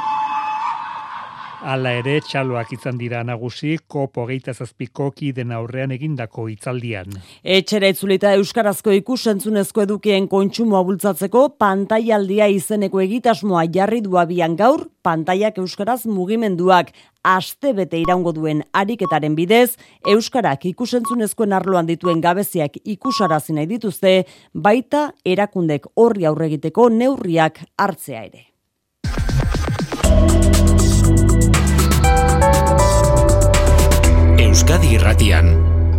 [1.62, 7.14] Hala ere, txaloak izan dira nagusi, kopo geita zazpiko kiden aurrean egindako hitzaldian.
[7.56, 14.18] Etxera itzulita Euskarazko ikusentzunezko edukien kontsumoa bultzatzeko pantaialdia izeneko egitasmoa jarri du
[14.58, 16.90] gaur, pantaiak Euskaraz mugimenduak
[17.22, 25.12] aste bete iraungo duen ariketaren bidez, Euskarak ikusentzunezkoen arloan dituen gabeziak ikusarazi nahi dituzte, baita
[25.24, 28.48] erakundek horri aurregiteko neurriak hartzea ere.
[34.52, 35.46] Euskadi Irratian,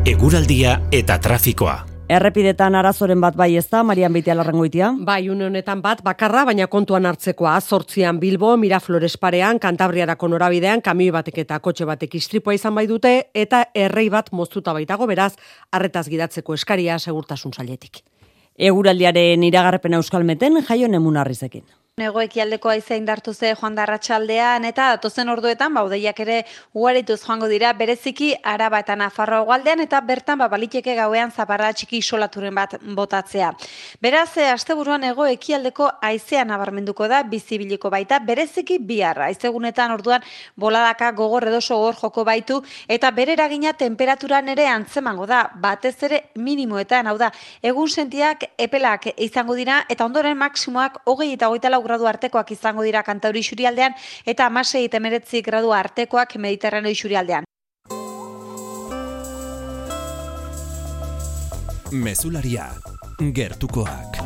[0.06, 1.72] eguraldia eta trafikoa.
[2.14, 4.92] Errepidetan arazoren bat bai ez da, Marian Beitia larrangoitia?
[5.08, 11.10] Bai, une honetan bat, bakarra, baina kontuan hartzekoa, zortzian Bilbo, Miraflores parean, Kantabriarako norabidean, kamioi
[11.16, 15.32] batek eta kotxe batek istripoa izan bai dute, eta errei bat moztuta baitago beraz,
[15.72, 18.04] arretaz gidatzeko eskaria segurtasun sailetik.
[18.54, 21.18] Eguraldiaren iragarpen euskalmeten, jaio nemun
[21.94, 22.04] arrizekin.
[22.04, 27.72] Nego ekialdeko aizea indartu ze joan darratxaldean eta datozen orduetan baudeiak ere ugarituz joango dira
[27.74, 33.52] bereziki araba eta nafarroa gualdean eta bertan ba, baliteke gauean zaparra txiki isolaturen bat botatzea.
[34.02, 39.26] Beraz, e, asteburuan ego ekialdeko aizea nabarmenduko da bizibiliko baita bereziki biharra.
[39.26, 40.22] Aizegunetan orduan
[40.56, 46.24] boladaka gogor edoso gor joko baitu eta bere eragina temperaturan ere antzemango da batez ere
[46.36, 52.08] minimoetan hau da egun sentiak epelak izango dira eta ondoren maksimoak hogei eta hogeita gradu
[52.08, 57.44] artekoak izango dira kantauri xurialdean eta amasei temeretzi gradu artekoak mediterraneo xurialdean.
[61.94, 62.72] Mesularia,
[63.20, 64.23] gertukoak.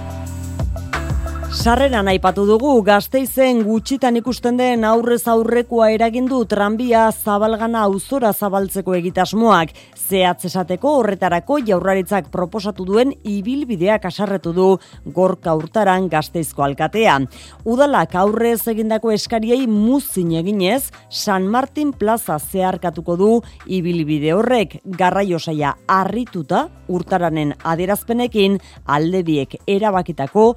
[1.47, 9.71] Sarreran aipatu dugu gazteizen gutxitan ikusten den aurrez aurrekoa eragindu tranbia zabalgana auzora zabaltzeko egitasmoak.
[9.95, 14.67] Zehatz esateko horretarako jaurlaritzak proposatu duen ibilbideak asarretu du
[15.15, 17.17] gorka urtaran gazteizko alkatea.
[17.65, 23.31] Udalak aurrez egindako eskariei muzin eginez, San Martin Plaza zeharkatuko du
[23.65, 30.53] ibilbide horrek garraio saia harrituta urtaranen aderazpenekin aldebiek erabakitako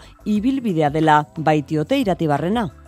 [0.81, 2.80] ibilbidea dela baitiote iratibarrena.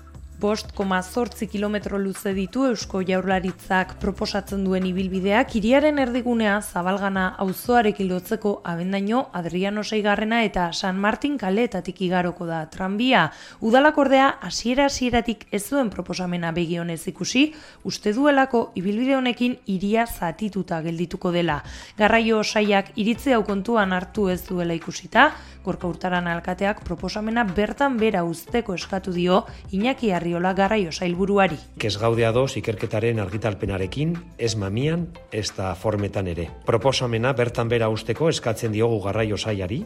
[0.43, 8.09] Bost koma zortzi kilometro luze ditu Eusko Jaurlaritzak proposatzen duen ibilbideak iriaren erdigunea zabalgana auzoarekin
[8.11, 13.29] lotzeko abendaino Adriano Seigarrena eta San Martin kaleetatik igaroko da tranbia.
[13.61, 17.45] Udalak ordea hasiera hasieratik ez zuen proposamena begionez ikusi,
[17.87, 21.61] uste duelako ibilbide honekin iria zatituta geldituko dela.
[22.03, 25.31] Garraio saiak iritze hau kontuan hartu ez duela ikusita,
[25.63, 31.59] gorka urtaran alkateak proposamena bertan bera usteko eskatu dio Iñaki Arriola garraio sailburuari.
[31.77, 36.47] Ez gaude ados ikerketaren argitalpenarekin, ez mamian, ez da formetan ere.
[36.65, 39.83] Proposamena bertan bera usteko eskatzen diogu garraio sailari,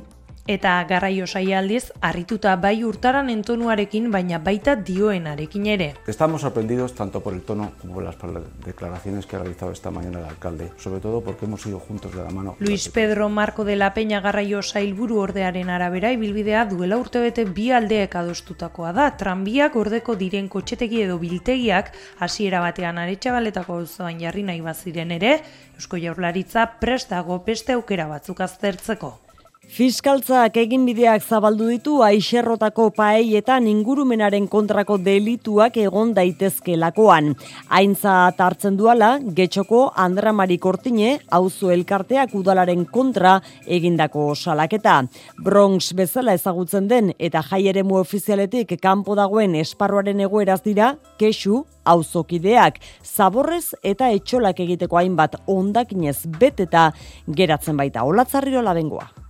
[0.46, 5.88] Eta garraio saia aldiz, harrituta bai urtaran entonuarekin, baina baita dioenarekin ere.
[6.06, 8.16] Estamos sorprendidos tanto por el tono como por las
[8.64, 12.22] declaraciones que ha realizado esta mañana el alcalde, sobre todo porque hemos ido juntos de
[12.22, 12.54] la mano.
[12.60, 18.14] Luis Pedro Marco de la Peña garraio sailburu ordearen arabera ibilbidea duela urtebete bi aldeek
[18.14, 19.10] adostutakoa da.
[19.18, 25.40] Tranbiak ordeko diren kotxetegi edo biltegiak hasiera batean aretsabaletako auzoan jarri nahi baziren ere,
[25.74, 29.25] Eusko Jaurlaritza prest dago beste aukera batzuk aztertzeko.
[29.66, 37.32] Fiskaltzak egin bideak zabaldu ditu aixerrotako paeietan ingurumenaren kontrako delituak egon daitezke lakoan.
[37.66, 45.00] Aintza hartzen duala, getxoko Andra Mari Kortine, auzo elkarteak udalaren kontra egindako salaketa.
[45.42, 53.74] Bronx bezala ezagutzen den eta jaieremu ofizialetik kanpo dagoen esparruaren egoeraz dira, kexu, auzokideak, zaborrez
[53.82, 56.92] eta etxolak egiteko hainbat ondakinez beteta
[57.26, 59.25] geratzen baita olatzarriro labengoa.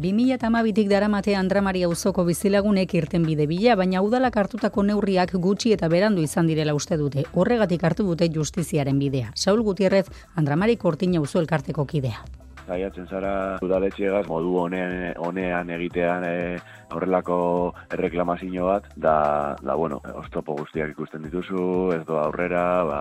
[0.00, 6.24] 2008tik daramate Andramari auzoko bizilagunek irten bide bila, baina udalak hartutako neurriak gutxi eta berandu
[6.24, 7.26] izan direla uste dute.
[7.34, 9.34] Horregatik hartu dute justiziaren bidea.
[9.34, 10.06] Saul Gutierrez,
[10.40, 12.24] Andramari Kortina auzo elkarteko kidea.
[12.70, 13.32] Zaiatzen zara
[13.66, 16.34] udaletxeagaz modu honean, honean egitean e,
[16.94, 17.38] horrelako
[17.90, 21.64] erreklamazio bat, da, da bueno, oztopo guztiak ikusten dituzu,
[21.96, 23.00] ez doa aurrera, ba,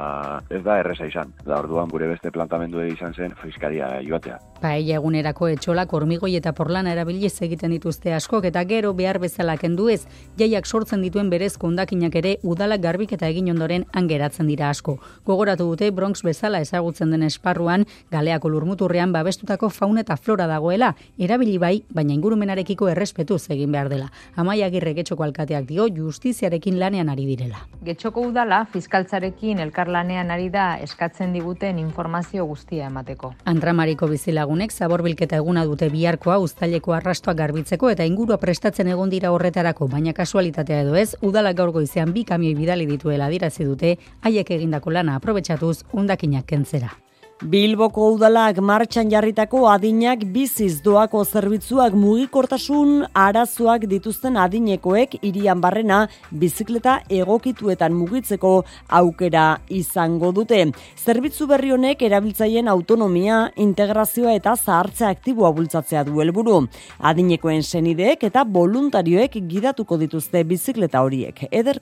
[0.49, 1.33] ez da erresa izan.
[1.45, 4.39] Da orduan gure beste plantamendu izan zen fiskaria joatea.
[4.59, 9.87] Paella egunerako etxolak hormigoi eta porlana erabiliz egiten dituzte askok eta gero behar bezala kendu
[9.93, 10.01] ez,
[10.39, 14.97] jaiak sortzen dituen berez kondakinak ere udalak garbik eta egin ondoren angeratzen dira asko.
[15.29, 20.95] Gogoratu dute Bronx bezala ezagutzen den esparruan, galeako lurmuturrean babestuta sortutako fauna eta flora dagoela,
[21.17, 24.11] erabili bai, baina ingurumenarekiko errespetuz egin behar dela.
[24.35, 27.67] Amaia Agirre Getxoko alkateak dio justiziarekin lanean ari direla.
[27.83, 33.33] Getxoko udala fiskaltzarekin elkarlanean ari da eskatzen diguten informazio guztia emateko.
[33.45, 39.87] Antramariko bizilagunek zaborbilketa eguna dute biharkoa uztaileko arrastoa garbitzeko eta ingurua prestatzen egon dira horretarako,
[39.87, 44.91] baina kasualitatea edo ez, udalak gaur goizean bi kamioi bidali dituela dirazi dute, haiek egindako
[44.91, 46.95] lana aprobetxatuz undakinak kentzera.
[47.39, 55.99] Bilboko udalak martxan jarritako adinak biziz doako zerbitzuak mugikortasun arazoak dituzten adinekoek irian barrena
[56.41, 58.51] bizikleta egokituetan mugitzeko
[58.99, 60.65] aukera izango dute.
[60.99, 66.65] Zerbitzu berri honek erabiltzaien autonomia, integrazioa eta zahartze aktiboa bultzatzea du helburu.
[66.99, 71.47] Adinekoen senideek eta voluntarioek gidatuko dituzte bizikleta horiek.
[71.51, 71.79] Eder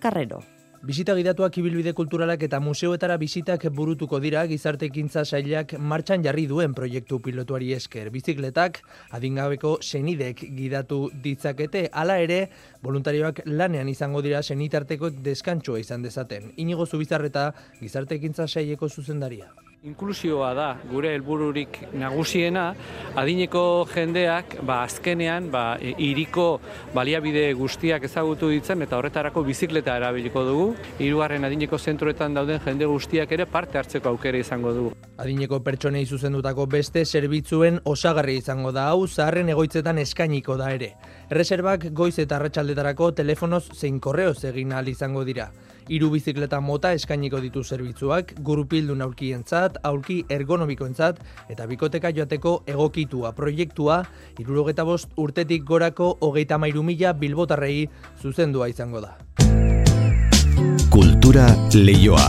[0.86, 6.76] Bisita gidatuak ibilbide kulturalak eta museoetara bisitak burutuko dira gizarte ekintza sailak martxan jarri duen
[6.78, 8.12] proiektu pilotuari esker.
[8.14, 8.84] Bizikletak
[9.18, 12.42] adingabeko senidek gidatu ditzakete, hala ere
[12.84, 16.52] voluntarioak lanean izango dira senitarteko deskantsua izan dezaten.
[16.58, 19.50] Inigo Zubizarreta gizarte ekintza saileko zuzendaria.
[19.88, 22.64] Inklusioa da gure helbururik nagusiena,
[23.16, 26.48] adineko jendeak ba, azkenean ba, iriko
[26.96, 30.66] baliabide guztiak ezagutu ditzen eta horretarako bizikleta erabiliko dugu.
[31.00, 34.92] Hirugarren adineko zentroetan dauden jende guztiak ere parte hartzeko aukera izango dugu.
[35.24, 40.92] Adineko pertsonei zuzendutako beste zerbitzuen osagarri izango da hau zaharren egoitzetan eskainiko da ere.
[41.32, 45.48] Erreserbak goiz eta arratsaldetarako telefonoz zein korreoz egin ahal izango dira.
[45.88, 54.02] Hiru bizikleta mota eskainiko ditu zerbitzuak, gurupildun aurkientzat, aurki ergonomikoentzat eta bikoteka joateko egokitua proiektua,
[54.40, 57.88] irurogeta bost urtetik gorako hogeita mairu mila bilbotarrei
[58.22, 59.16] zuzendua izango da.
[60.92, 62.28] Kultura leioa.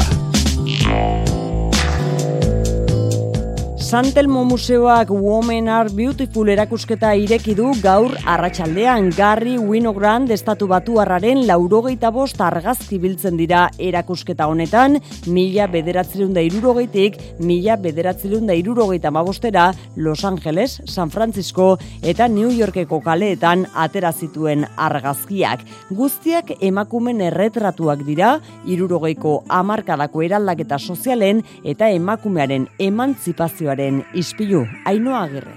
[3.88, 12.10] Santelmo Museoak Women Are Beautiful erakusketa ireki du gaur arratsaldean Garri Winogrand estatu batuarraren laurogeita
[12.12, 19.70] bost argazki biltzen dira erakusketa honetan, mila bederatzerun da irurogeitik, mila bederatzerun da irurogeita mabostera
[19.96, 25.64] Los Angeles, San Francisco eta New Yorkeko kaleetan atera zituen argazkiak.
[25.88, 28.36] Guztiak emakumen erretratuak dira,
[28.68, 35.52] irurogeiko amarkadako eraldaketa sozialen eta emakumearen emantzipazioaren Kulturaren ispilu, ainoa agirre.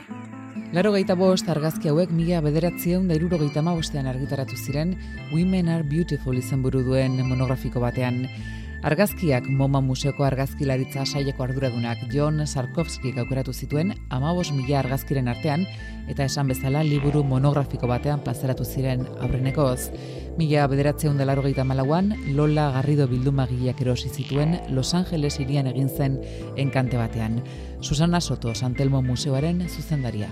[0.75, 4.95] Laro gaita bost argazki hauek mila bederatzieun da iruro gaita argitaratu ziren
[5.33, 8.27] Women are Beautiful izan buru duen monografiko batean.
[8.83, 15.65] Argazkiak MoMA Museoko argazkilaritza saieko arduradunak John Sarkovski aukeratu zituen amabos mila argazkiren artean
[16.07, 19.89] eta esan bezala liburu monografiko batean plazaratu ziren aurrenekoz.
[20.41, 26.15] Mila bederatzeun dela rogeita malauan, Lola Garrido bildumagiak erosi zituen Los Angeles irian egin zen
[26.57, 27.43] enkante batean.
[27.79, 30.31] Susana Soto, Santelmo Museoaren zuzendaria.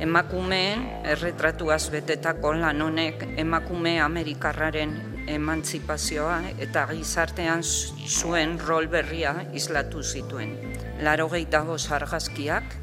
[0.00, 4.96] Emakumeen erretratuaz betetako lan honek emakume Amerikarraren
[5.36, 7.60] emantzipazioa eta gizartean
[8.08, 10.56] zuen rol berria islatu zituen.
[11.04, 12.80] Laro gehiago argazkiak,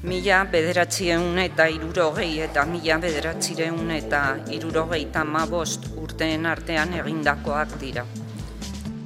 [0.00, 4.20] Mila bederatzieun eta irurogei eta mila bederatzireun eta
[4.56, 8.06] irurogei tamabost urteen artean egindakoak dira.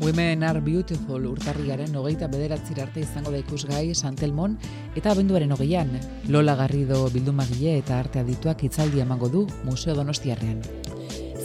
[0.05, 4.55] Women are beautiful urtarriaren hogeita bederatzir arte izango da ikusgai Santelmon
[4.95, 5.97] eta abenduaren hogeian.
[6.29, 10.63] Lola Garrido bildumagile eta arte adituak itzaldi emango du Museo Donostiarrean.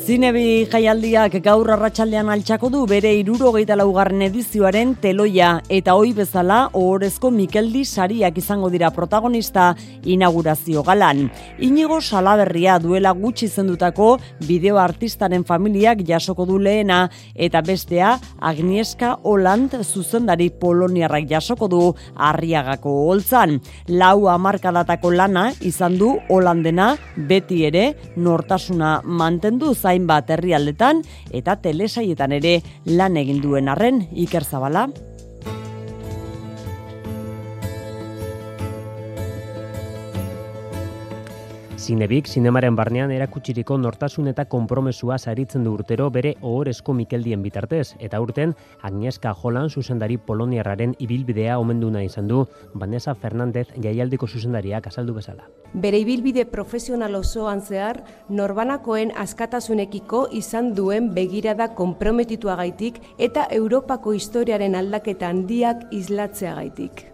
[0.09, 7.29] Zinebi jaialdiak gaur arratsaldean altxako du bere irurogeita laugarren edizioaren teloia eta hoi bezala ohorezko
[7.29, 9.67] Mikeldi sariak izango dira protagonista
[10.01, 11.27] inaugurazio galan.
[11.61, 14.07] Inigo salaberria duela gutxi zendutako
[14.47, 17.03] bideo artistaren familiak jasoko du lehena
[17.35, 21.83] eta bestea Agnieska Holland zuzendari poloniarrak jasoko du
[22.15, 23.59] arriagako holtzan.
[23.93, 26.95] Lau amarkadatako lana izan du Holandena
[27.29, 31.03] beti ere nortasuna mantendu zain hainbat herrialdetan
[31.35, 34.87] eta telesaietan ere lan egin duen arren Iker Zabala
[41.89, 48.19] Zinebik, zinemaren barnean erakutsiriko nortasun eta konpromesua saritzen du urtero bere ohorezko Mikeldien bitartez, eta
[48.21, 48.53] urten
[48.85, 52.43] Agnieszka Jolan zuzendari poloniarraren ibilbidea omenduna izan du,
[52.75, 55.49] Vanessa Fernandez jaialdiko zuzendariak azaldu bezala.
[55.73, 65.33] Bere ibilbide profesional osoan zehar, norbanakoen askatasunekiko izan duen begirada konprometituagaitik eta Europako historiaren aldaketa
[65.33, 67.09] handiak islatzeagaitik.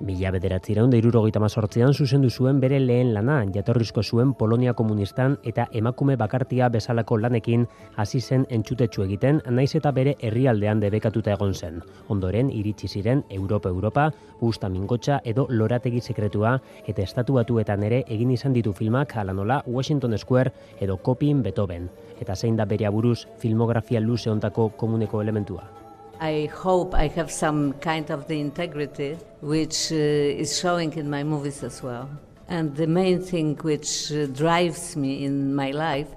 [0.00, 6.14] Mila bederatzireun deirurogeita mazortzean zuzendu zuen bere lehen lana, jatorrizko zuen Polonia komunistan eta emakume
[6.16, 7.66] bakartia bezalako lanekin
[8.00, 11.82] hasi zen entzutetsu egiten, naiz eta bere herrialdean debekatuta egon zen.
[12.08, 14.06] Ondoren, iritsi ziren Europa-Europa,
[14.40, 16.54] Usta Mingotxa edo Lorategi Sekretua
[16.88, 21.90] eta estatuatuetan ere egin izan ditu filmak alanola Washington Square edo Copin Beethoven.
[22.20, 25.79] Eta zein da bere aburuz filmografia luze ontako komuneko elementua.
[26.20, 31.24] I hope I have some kind of the integrity which uh, is showing in my
[31.24, 32.10] movies as well.
[32.46, 36.08] And the main thing which uh, drives me in my life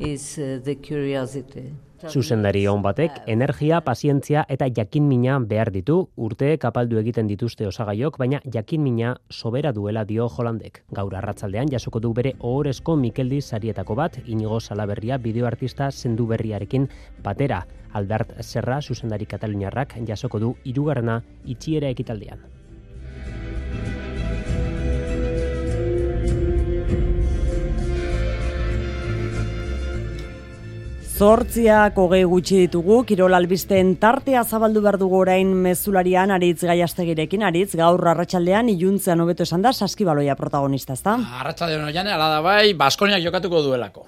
[0.00, 1.72] is uh, the curiosity.
[2.06, 8.20] Zuzendari hon batek, energia, pazientzia eta jakin mina behar ditu, urte kapaldu egiten dituzte osagaiok,
[8.20, 10.84] baina jakin mina sobera duela dio Holandek.
[10.94, 16.86] Gaur arratzaldean jasoko du bere ohorezko Mikeldi sarietako bat, inigo salaberria bideoartista zendu berriarekin
[17.24, 17.64] batera.
[17.92, 22.46] Albert Serra, zuzendari kataluniarrak, jasoko du irugarrena itxiera ekitaldean.
[31.18, 37.72] Zortziak hogei gutxi ditugu, Kirol Albisten tartea zabaldu behar dugu orain mezularian aritz gaiastegirekin, aritz
[37.80, 41.16] gaur arratsaldean iluntzean hobeto esan da, saskibaloia protagonista, ezta?
[41.40, 44.06] Arratsaldean oian, ala da bai, Baskoniak jokatuko duelako.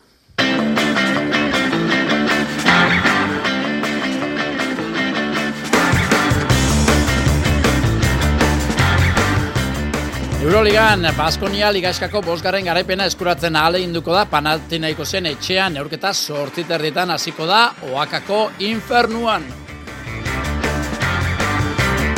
[10.41, 17.45] Euroligan, Baskonia Ligaiskako bosgarren garaipena eskuratzen ahale induko da Panathinaiko zen etxean neurketa sortziterritan hasiko
[17.45, 17.59] da
[17.91, 19.45] Oakako infernuan.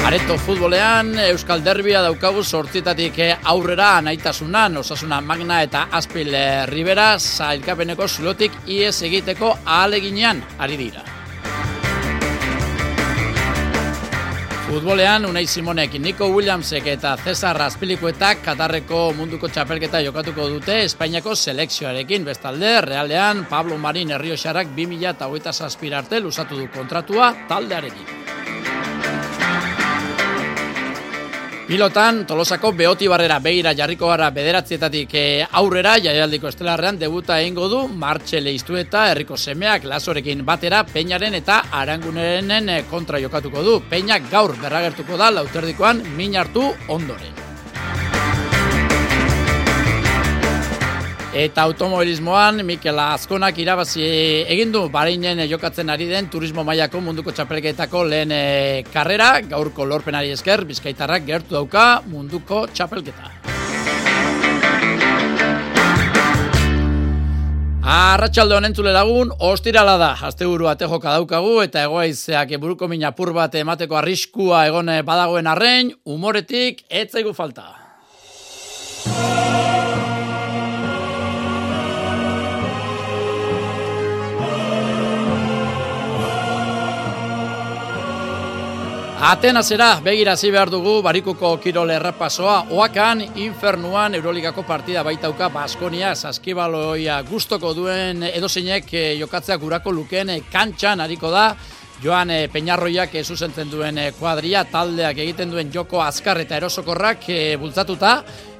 [0.06, 6.30] Areto futbolean, Euskal Derbia daukagu sortzitatik aurrera naitasunan, osasuna magna eta azpil
[6.70, 11.21] ribera, zailkapeneko zulotik ies egiteko ahaleginean ari dira.
[14.72, 22.24] Futbolean, Unai Simonek, Nico Williamsek eta Cesar Azpilikuetak Katarreko munduko txapelketa jokatuko dute Espainiako selekzioarekin.
[22.24, 25.52] Bestalde, realean, Pablo Marin Herrioxarrak 2000 eta hogeita
[25.98, 28.41] arte lusatu du kontratua taldearekin.
[31.66, 37.84] Pilotan, Tolosako Beoti Barrera beira jarriko gara bederatzietatik eh, aurrera, jaialdiko estelarrean debuta egingo du,
[38.02, 43.78] martxe leiztu eta herriko semeak lasorekin batera, peinaren eta aranguneren eh, kontra jokatuko du.
[43.88, 47.41] Peinak gaur berragertuko da, lauterdikoan, min hartu ondoren.
[51.32, 54.04] Eta automobilismoan Mikel Azkonak irabazi
[54.52, 60.28] egin du Bareinen jokatzen ari den turismo mailako munduko txapelketako lehen e, karrera, gaurko lorpenari
[60.36, 63.32] esker Bizkaitarrak gertu dauka munduko txapelketa.
[67.82, 73.54] Arratxalde honen lagun, ostirala da, azte buru ate joka daukagu, eta egoaizeak buruko minapur bat
[73.54, 77.72] emateko arriskua egon badagoen arrein, umoretik, etzaigu falta.
[89.22, 97.70] Atenazera begirazi behar dugu barikuko kirol errapasoa, oakan infernuan Euroligako partida baitauka Baskonia saskibaloia gustoko
[97.78, 101.44] duen edozeinek eh, jokatzea gurako luken eh, kantxan hariko da,
[102.02, 107.28] Joan e, Peñarroiak e, zuzentzen duen kuadria, taldeak egiten duen joko azkar eta erosokorrak
[107.62, 108.16] bultzatuta,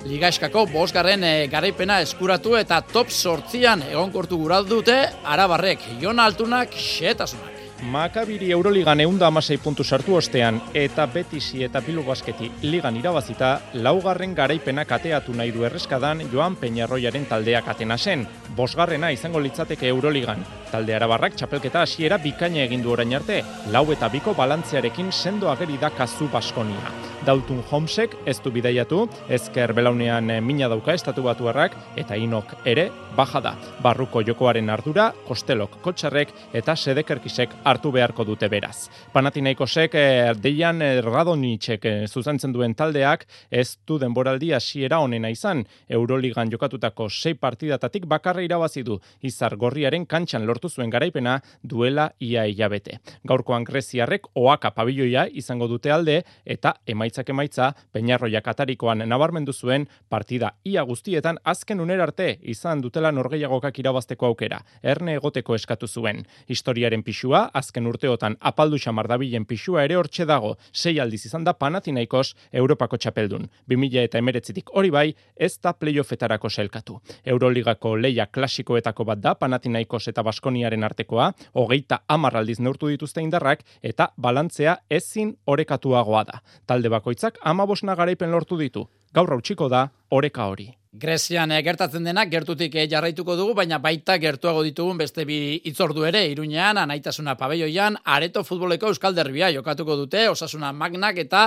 [0.07, 7.52] Ligaiskako bosgarren garaipena eskuratu eta top sortzian egonkortu guratu dute, arabarrek, Jon Altunak, xetasunak.
[7.83, 14.37] Makabiri Euroligan eunda amasei puntu sartu ostean eta Betisi eta Bilu Basketi ligan irabazita, laugarren
[14.39, 18.23] garaipenak ateatu nahi du erreskadan Joan Peñarroiaren taldeak atena zen.
[18.55, 20.45] Bosgarrena izango litzateke Euroligan.
[20.71, 23.43] Talde arabarrak txapelketa hasiera bikaina egin du orain arte,
[23.75, 26.95] lau eta biko balantzearekin sendo ageri da kazu Baskonia.
[27.23, 32.89] Dalton Homsek ez du bidaiatu, ezker belaunean eh, mina dauka estatu batuarrak, eta inok ere,
[33.15, 33.53] baja da.
[33.85, 38.89] Barruko jokoaren ardura, kostelok kotxarrek eta sedekerkisek hartu beharko dute beraz.
[39.15, 46.51] Panatinaikosek, eh, deian eh, radonitxek zuzentzen duen taldeak, ez du denboraldi hasiera honena izan, Euroligan
[46.51, 52.99] jokatutako sei partidatatik bakarra irabazi du, izar gorriaren kantxan lortu zuen garaipena duela ia hilabete.
[53.23, 59.89] Gaurkoan greziarrek oaka pabilloia izango dute alde, eta emaitza emaitzak emaitza, Peñarroia Katarikoan nabarmendu zuen
[60.09, 66.25] partida ia guztietan azken uner arte izan dutela norgeiagokak irabazteko aukera, erne egoteko eskatu zuen.
[66.49, 71.53] Historiaren pixua, azken urteotan apaldu xamar dabilen pixua ere hortxe dago, sei aldiz izan da
[71.53, 73.49] Panathinaikos Europako txapeldun.
[73.69, 77.01] 2000 eta emeretzitik hori bai, ez da playoffetarako selkatu.
[77.25, 84.13] Euroligako leia klasikoetako bat da Panathinaikos eta Baskoniaren artekoa, hogeita amarraldiz neurtu dituzte indarrak, eta
[84.17, 86.41] balantzea ezin orekatuagoa da.
[86.67, 88.87] Talde bakoitzak ama garaipen lortu ditu.
[89.13, 90.82] Gaur hautsiko da, oreka hori.
[90.93, 95.39] Grezian eh, gertatzen denak gertutik eh, jarraituko dugu, baina baita gertuago ditugun beste bi
[95.71, 101.47] itzordu ere, iruñean, anaitasuna pabeioian, areto futboleko euskal derbia jokatuko dute, osasuna magnak eta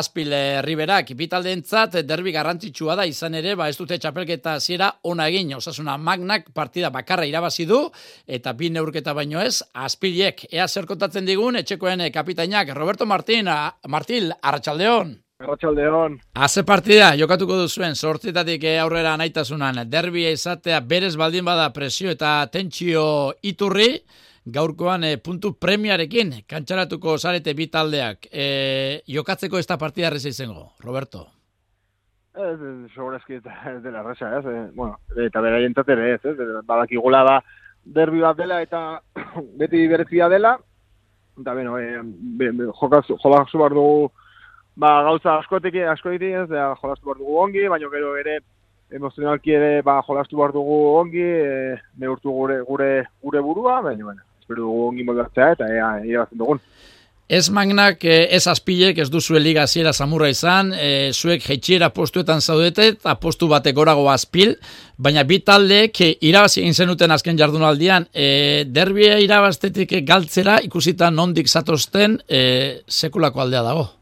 [0.00, 0.32] azpil
[0.64, 1.12] riberak.
[1.20, 6.00] Bitalde entzat, derbi garrantzitsua da izan ere, ba ez dute txapelketa ziera ona egin, osasuna
[6.00, 7.84] magnak partida bakarra irabazi du,
[8.24, 13.52] eta bi neurketa baino ez, azpiliek, ea zer kontatzen digun, etxekoen kapitainak, Roberto Martin,
[13.84, 15.18] Martil, Arratxaldeon.
[15.38, 16.16] Arratxaldeon.
[16.34, 22.32] Haze partida, jokatuko duzuen, sortzitatik eh, aurrera naitasunan, derbia izatea berez baldin bada presio eta
[22.50, 23.04] tentsio
[23.46, 23.86] iturri,
[24.58, 28.26] gaurkoan e, puntu premiarekin, kantxaratuko zarete bi taldeak.
[28.32, 28.48] E,
[29.06, 31.28] jokatzeko ez da partida reza izango, Roberto?
[32.34, 32.58] Ez,
[32.96, 33.38] sobrazki
[33.76, 37.40] ez dela reza, ez, e, bueno, eta bera jentate ez, ez, badakigula da
[37.84, 38.86] derbi bat dela eta
[39.62, 40.56] beti berezia dela,
[41.38, 44.08] eta beno, e, be, be, jokaz, dugu,
[44.78, 48.38] ba, gauza askotik asko ditik ez, da, jolastu behar dugu ongi, baina gero ere
[48.94, 54.22] emozionalki ere ba, jolastu behar dugu ongi, e, neurtu gure, gure, gure burua, baina, bueno,
[54.40, 56.62] espero dugu ongi moldatzea eta ea, irabazten dugun.
[57.28, 62.40] Ez magnak, eh, ez azpilek, ez duzu liga ziera samurra izan, e, zuek jeitxiera postuetan
[62.40, 64.54] zaudete, eta postu batek gorago azpil,
[64.96, 72.16] baina bi taldeek irabazi egin zenuten azken jardunaldian, e, derbia irabaztetik galtzera ikusita nondik zatozten
[72.26, 73.97] e, sekulako aldea dago.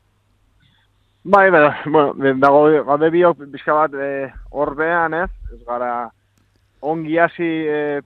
[1.29, 5.31] Bai, bera, bueno, dago gabe biok bizka bat e, orbean, ez?
[5.57, 6.07] Ez gara
[6.87, 7.99] ongi hasi e,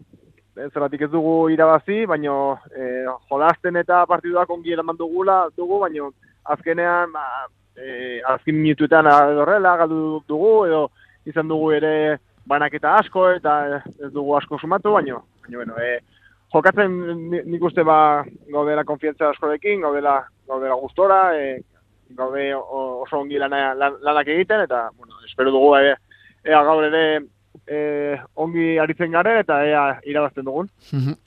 [0.57, 6.13] ez ez dugu irabazi, baino e, jolasten eta partiduak ongi eraman dugula dugu, baino
[6.45, 7.27] azkenean ba,
[7.77, 10.89] e, azken minutuetan horrela galdu dugu edo
[11.27, 12.17] izan dugu ere
[12.47, 16.01] banaketa asko eta ez dugu asko sumatu, baino, baino bueno, e,
[16.55, 16.97] jokatzen
[17.45, 21.61] nik uste ba gaudela konfientza askorekin, gaudela gaudela gustora, e,
[22.17, 25.97] gaude oso ongi lana, lanak egiten, eta, bueno, espero dugu, ea,
[26.45, 27.05] ea gaur ere
[27.67, 30.71] e, ongi aritzen garen, eta ea irabazten dugun.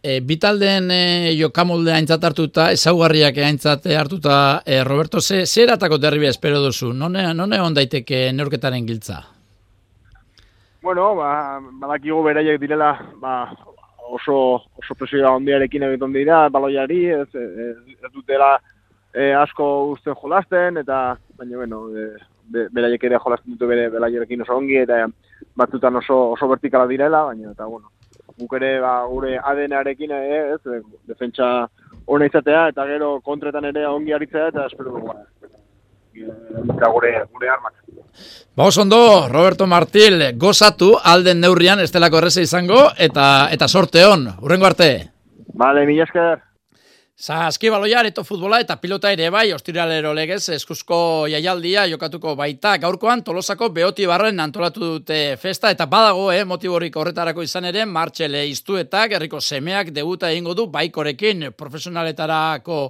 [0.03, 1.01] e, Bitaldeen e,
[1.39, 6.93] jokamolde haintzat hartuta, ezaugarriak haintzat hartuta, e, Roberto, ze, ze eratako derribia espero duzu?
[6.93, 9.21] None, none on daiteke neurketaren giltza?
[10.83, 13.37] Bueno, ba, badakigu beraiek direla, ba,
[14.11, 14.35] oso,
[14.79, 18.57] oso presioa ondiarekin egiten dira, baloiari, ez, ez, ez dutela,
[19.13, 22.07] e, asko uste jolasten, eta, baina, bueno, e,
[22.49, 25.05] be, beraiek ere jolasten dute bere belaierekin oso ongi, eta
[25.55, 27.91] batzutan oso, oso vertikala direla, baina, eta, bueno,
[28.39, 31.53] guk ere, ba, gure ADN-arekin, e, ez, defentsa
[32.05, 35.13] hona izatea, eta gero kontretan ere ongi aritzea, eta espero dugu,
[36.13, 37.79] eta gure, gure armak.
[38.55, 44.69] Ba, ondo, Roberto Martil, gozatu alden neurrian, estelako erreza izango, eta eta sorte hon, urrengo
[44.69, 44.89] arte.
[45.53, 46.41] Vale, mila esker.
[47.23, 50.97] Zaskibaloia, areto futbola eta pilota ere bai, ostiralero legez, eskuzko
[51.31, 52.73] jaialdia jokatuko baita.
[52.83, 58.43] Gaurkoan, tolosako behoti barren antolatu dute festa, eta badago, eh, motiborik horretarako izan ere, martxele
[58.49, 62.81] iztuetak, herriko semeak debuta egingo du baikorekin profesionaletarako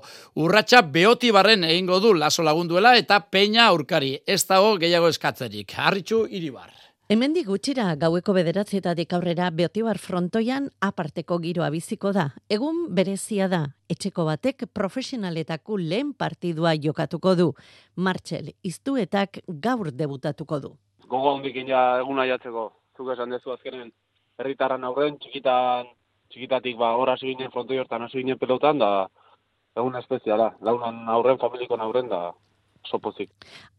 [0.42, 4.16] urratsa behoti barren egingo du laso lagunduela, eta peina aurkari.
[4.26, 5.78] Ez dago gehiago eskatzerik.
[5.78, 6.83] Harritxu, iribar.
[7.12, 12.30] Hemendik gutxira gaueko bederatzietatik aurrera Beotibar frontoian aparteko giroa biziko da.
[12.48, 13.60] Egun berezia da,
[13.92, 17.50] etxeko batek profesionaletako lehen partidua jokatuko du.
[17.98, 20.72] Martxel, iztuetak gaur debutatuko du.
[21.12, 23.92] Gogo hondik ina eguna jatzeko, zuk esan dezu azkenen,
[24.40, 25.92] herritarran aurren, txikitan,
[26.32, 29.10] txikitatik ba, hor hasi ginen frontoi hortan hasi ginen pelotan, da
[29.76, 32.30] egun espeziala, launan aurren, familikon aurren, da
[32.90, 33.32] sopozik.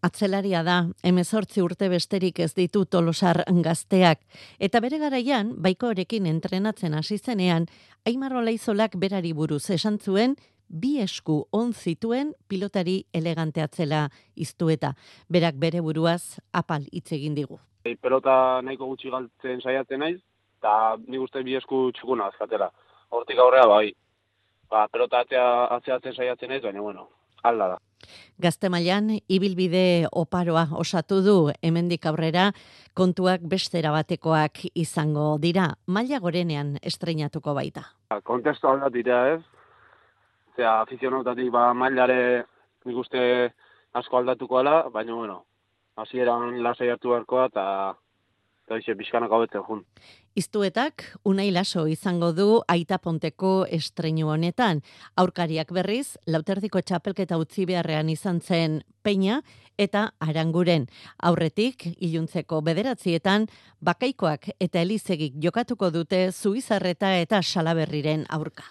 [0.03, 4.21] Atzelaria da, emezortzi urte besterik ez ditu tolosar gazteak.
[4.59, 7.67] Eta bere garaian, baiko horekin entrenatzen hasi zenean,
[8.07, 10.37] Aimar Olaizolak berari buruz esan zuen,
[10.69, 14.95] bi esku on zituen pilotari elegante atzela iztueta.
[15.29, 17.59] Berak bere buruaz apal hitz egin digu.
[17.85, 20.21] Ei, pelota nahiko gutxi galtzen saiatzen naiz,
[20.59, 22.71] eta nik uste bi esku txukuna azkatera.
[23.13, 23.93] Hortik aurrea bai,
[24.71, 25.45] ba, pelota atzea,
[25.77, 27.09] atzeatzen saiatzen naiz, baina bueno,
[27.43, 27.79] alda da.
[28.39, 32.51] Gazte mailan ibilbide oparoa osatu du hemendik aurrera
[32.95, 35.71] kontuak bestera batekoak izango dira.
[35.87, 37.87] Maila gorenean estreinatuko baita.
[38.11, 39.43] Ba, kontestu alda dira ez.
[40.57, 42.45] Zea, afizionautatik ba, mailare
[42.85, 43.51] nik uste
[43.95, 45.43] asko aldatuko ala, baina bueno,
[45.97, 47.65] hasieran lasai hartu beharkoa eta
[48.71, 49.83] hoxe pixkanak hobetzen jun.
[50.35, 54.83] Iztuetak unai laso izango du aita ponteko estreinu honetan.
[55.17, 59.43] Aurkariak berriz, lauterdiko txapelketa utzi beharrean izan zen peina
[59.79, 60.87] eta aranguren.
[61.19, 63.49] Aurretik, iluntzeko bederatzietan,
[63.81, 68.65] bakaikoak eta elizegik jokatuko dute zuizarreta eta salaberriren aurka.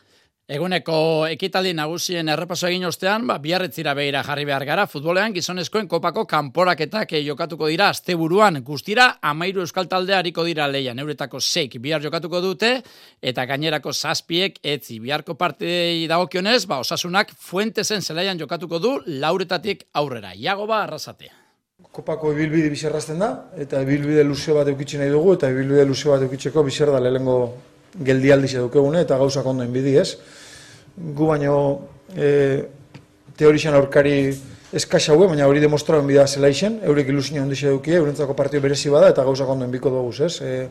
[0.52, 6.26] Eguneko ekitaldi nagusien errepaso egin ostean, ba, biarretzira behira jarri behar gara, futbolean gizonezkoen kopako
[6.28, 12.44] kanporaketak jokatuko dira asteburuan guztira, amairu euskal taldea hariko dira leian, euretako seik bihar jokatuko
[12.44, 12.74] dute,
[13.22, 20.36] eta gainerako zazpiek etzi biharko partei dagokionez, ba, osasunak fuentesen zelaian jokatuko du, lauretatik aurrera.
[20.36, 21.32] Iago ba, arrasate.
[21.96, 26.28] Kopako ibilbide bizarrazten da, eta ibilbide luzeo bat eukitxe nahi dugu, eta ibilbide luzeo bat
[26.28, 27.54] eukitxeko bizar da lehengo
[27.94, 30.18] geldialdiz edukegune eta gauzak ondo bidi ez.
[30.98, 31.56] Gu baino
[32.16, 32.64] e,
[33.38, 34.34] teorixan aurkari
[34.74, 38.89] eskasa hue, baina hori demostraren bida zela isen, eurek ilusio handiz edukie, eurentzako partio berezi
[38.89, 40.36] bada eta gauzak ondo biko dugu ez.
[40.41, 40.68] E,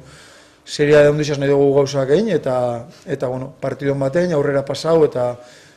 [0.64, 5.37] seria de ondizaz nahi dugu gauzak egin eta, eta bueno, partidon batean aurrera pasau eta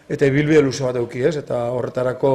[0.10, 2.32] eta ibilbide luze bat eduki ez, eta horretarako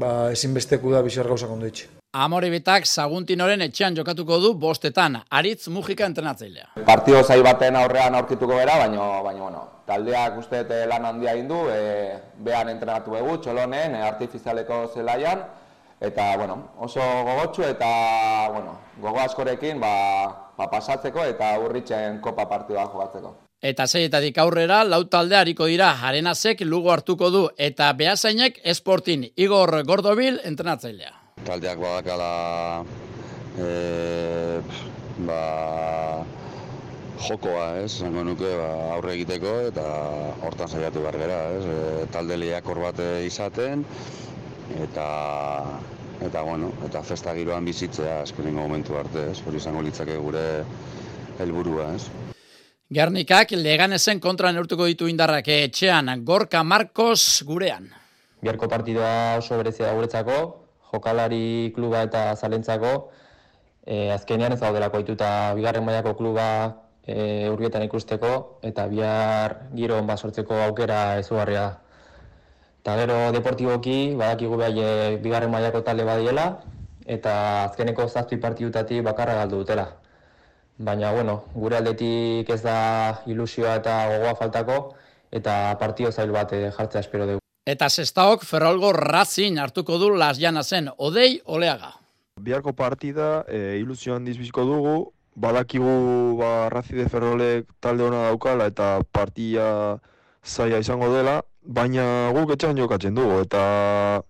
[0.00, 1.88] ba, ezinbesteku da bizar gauzak ondo itxe.
[2.16, 6.70] Amoribitak Saguntinoren etxean jokatuko du bostetan, Aritz Mujika entrenatzailea.
[6.86, 12.16] Partio zai baten aurrean aurkituko gara, baina, baina bueno, taldeak uste lan handia indu, e,
[12.46, 15.42] behan entrenatu egu, txolonen, e, artifizialeko zelaian,
[16.00, 16.56] eta, bueno,
[16.88, 17.90] oso gogotsu eta,
[18.54, 19.92] bueno, gogo askorekin, ba,
[20.56, 23.34] ba pasatzeko eta urritzen kopa partioa jogatzeko.
[23.60, 29.82] Eta zeietatik aurrera, lau talde hariko dira, arenazek lugo hartuko du, eta behazainek esportin, Igor
[29.84, 32.84] Gordobil entrenatzailea taldeak badakala
[33.54, 33.68] e,
[35.24, 35.42] ba,
[37.28, 39.86] jokoa, ez, zango nuke ba, aurre egiteko eta
[40.44, 43.86] hortan saiatu behar gara, ez, e, talde lehiakor bat izaten
[44.82, 45.06] eta
[46.26, 50.46] eta bueno, eta festa giroan bizitzea azkenengo momentu arte, ez, hori izango litzake gure
[51.38, 52.06] helburua, ez.
[52.96, 57.90] Gernikak leganesen kontra neurtuko ditu indarrak etxean, Gorka Marcos gurean.
[58.46, 59.10] Gerko partidua
[59.42, 63.10] oso berezia guretzako, jokalari kluba eta zalentzako,
[63.86, 66.48] e, azkenean ez daudelako ituta bigarren mailako kluba
[67.06, 71.74] e, urbietan ikusteko, eta bihar giro honba sortzeko aukera ezugarria da.
[72.82, 76.48] Eta gero deportiboki, badakigu behar bigarren mailako talde badiela,
[77.06, 77.32] eta
[77.64, 79.86] azkeneko zazpi partidutatik bakarra galdu dutela.
[80.78, 82.76] Baina, bueno, gure aldetik ez da
[83.26, 84.78] ilusioa eta gogoa faltako,
[85.40, 87.45] eta partio zail bat eh, jartzea espero dugu.
[87.66, 91.96] Eta sestaok Ferrolgo Racing hartuko du Las zen Odei Oleaga.
[92.40, 98.66] Biarko partida e, ilusio handiz biziko dugu, badakigu ba, Razi de Ferrolek talde hona daukala
[98.66, 99.98] eta partia
[100.44, 104.22] zaila izango dela, baina guk etxan jokatzen dugu eta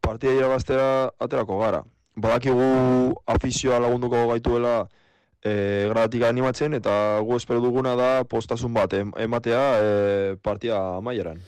[0.00, 1.82] partia irabaztera aterako gara.
[2.14, 4.86] Badakigu afizioa lagunduko gaituela
[5.42, 11.42] e, gradatik animatzen eta gu espero duguna da postasun bat ematea e, partia maieran.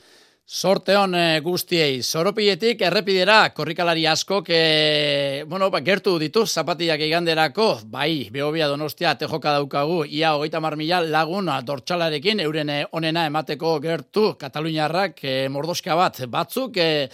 [0.47, 7.81] Sorte hon e, guztiei, soropietik errepidera korrikalari asko, e, bueno, ba, gertu ditu zapatiak iganderako,
[7.91, 14.37] bai, behobia donostia tejoka daukagu, ia hogeita marmila lagun dortxalarekin, euren eh, onena emateko gertu,
[14.39, 17.09] Kataluniarrak e, mordoska bat, batzuk, e,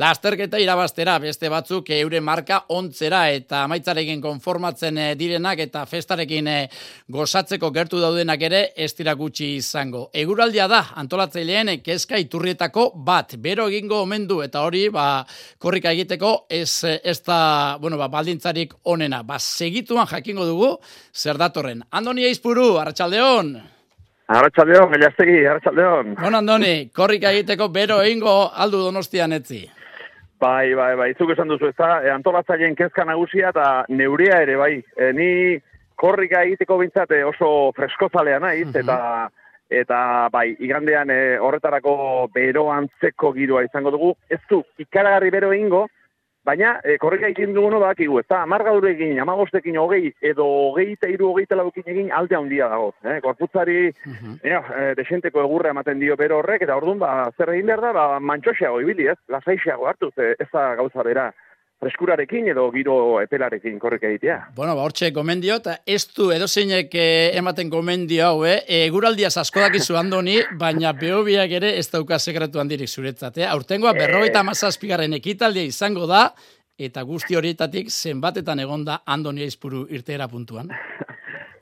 [0.00, 6.60] lasterketa irabaztera beste batzuk eure marka ontzera eta amaitzarekin konformatzen eh, direnak eta festarekin eh,
[7.12, 10.06] gozatzeko gertu daudenak ere ez dira gutxi izango.
[10.14, 15.26] Eguraldia da antolatzaileen kezka iturrietako bat, bero egingo omendu eta hori ba,
[15.58, 19.22] korrika egiteko ez, ez da bueno, ba, baldintzarik onena.
[19.22, 20.72] Ba, segituan jakingo dugu
[21.12, 21.84] zer datorren.
[21.90, 23.54] Andoni Eizpuru, Arratxaldeon!
[24.32, 26.16] Arratxaldeon, Eliastegi, Arratxaldeon.
[26.16, 29.66] Bon, Andoni, korrika egiteko bero egingo aldu donostian etzi.
[30.42, 34.56] Bai, bai, bai, zuk esan duzu, ez da, e, antolatzaileen kezka nagusia eta neuria ere,
[34.58, 34.72] bai.
[34.98, 35.28] E, ni
[36.02, 38.98] korrika egiteko bintzate oso freskozalea naiz, mm eta
[39.72, 39.98] eta
[40.34, 41.94] bai, igandean e, horretarako
[42.34, 44.10] bero antzeko giroa izango dugu.
[44.28, 45.86] Ez du, ikaragarri bero egingo,
[46.44, 50.46] Baina, e, korrika ikin dugu no dakigu, ez da, amarga dure egin, amagostekin hogei, edo
[50.46, 52.88] hogei eta iru hogei talaukin egin, alde handia dago.
[53.06, 53.20] Eh?
[53.22, 54.34] Korputzari, uh -huh.
[54.42, 58.20] e, desenteko egurra ematen dio bero horrek, eta orduan, ba, zer egin behar da, ba,
[58.20, 59.18] mantxoxeago ibili, ez?
[59.28, 61.32] Lazaixeago hartu, ez da gauza bera
[61.82, 64.38] freskurarekin edo giro epelarekin korrek egitea.
[64.56, 68.60] Bueno, ba, hortxe gomendio, eta ez du edozeinek eh, ematen gomendio hau, eh?
[68.68, 73.48] E, guraldia zaskodak izu andoni, baina behobiak ere ez dauka sekretu handirik zuretzat, eh?
[73.50, 76.28] Aurtengoa berrogeita mazazpigarren ekitaldia izango da,
[76.78, 80.70] eta guzti horietatik zenbatetan egonda andoni aizpuru irteera puntuan.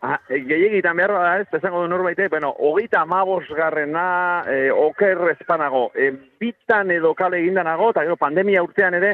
[0.01, 4.05] Ah, Gehiagitan behar da ez, esango du norbaite, bueno, hogeita amagos garrena,
[4.49, 6.09] e, oker espanago, e,
[6.41, 9.11] bitan edo kale egindanago, eta gero pandemia urtean ere,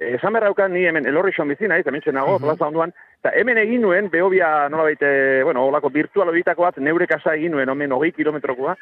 [0.00, 3.82] esan berraukan ni hemen elorri son bizi naiz, hemen nago, plaza onduan, eta hemen egin
[3.82, 8.12] nuen, behobia nola baite, bueno, olako virtual horietako bat, neure kasa egin nuen, omen hogei
[8.16, 8.76] kilometrokoa,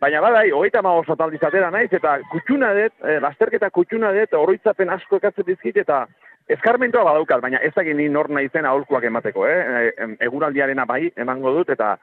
[0.00, 4.90] baina badai, hogeita ma oso taldizatera naiz, eta kutsuna dut, eh, lasterketa kutsuna dut, oroitzapen
[4.90, 6.06] asko ekatzen dizkit, eta
[6.54, 9.60] eskarmentoa badaukat, baina ez dakit ni nor naizen aholkuak emateko, eh?
[9.90, 11.96] E, eguraldiarena bai, emango dut, eta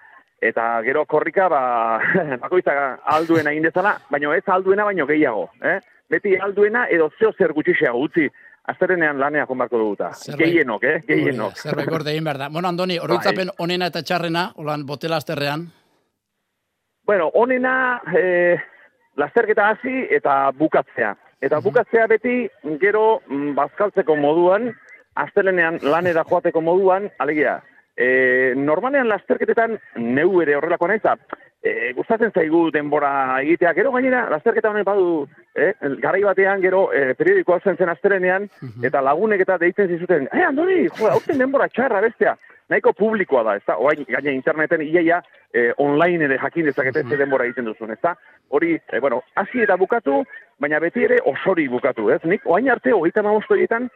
[0.43, 1.61] eta gero korrika, ba,
[2.43, 2.74] bakoitza
[3.15, 5.80] alduena egin dezala, baina ez alduena baino gehiago, eh?
[6.07, 8.30] Beti alduena edo zeo zer gutxixeago utzi,
[8.68, 10.11] azterenean lanea konbarko duguta.
[10.38, 11.01] Gehienok, eh?
[11.07, 11.55] Gehienok.
[11.57, 12.49] Zerbait gorde egin behar da.
[12.49, 15.68] Bueno, Andoni, oroitzapen onena eta txarrena, holan botela azterrean.
[17.07, 18.57] Bueno, onena eh,
[19.15, 21.15] lasterketa hasi eta bukatzea.
[21.41, 22.36] Eta bukatzea beti
[22.82, 24.72] gero mm, bazkaltzeko moduan,
[25.15, 27.59] astelenean lanera joateko moduan, alegia,
[27.97, 31.01] e, normalean lasterketetan neu ere horrelako naiz,
[31.68, 33.11] e, gustatzen zaigu denbora
[33.41, 38.49] egitea, gero gainera, lasterketa honen badu, eh, garai batean, gero, e, periodikoa zen zen astelenean,
[38.84, 42.38] eta lagunek eta deitzen zizuten, eh, Andoni, jo, hauten denbora txarra bestea,
[42.70, 43.78] nahiko publikoa da, ezta?
[43.78, 45.22] Oain gaina interneten iaia
[45.53, 48.15] eh, online ere jakin dezakete ze denbora egiten duzun, ezta?
[48.49, 50.24] Hori, eh, bueno, hasi eta bukatu,
[50.59, 52.22] baina beti ere osori bukatu, ez?
[52.24, 53.89] Nik oain arte hogeita horietan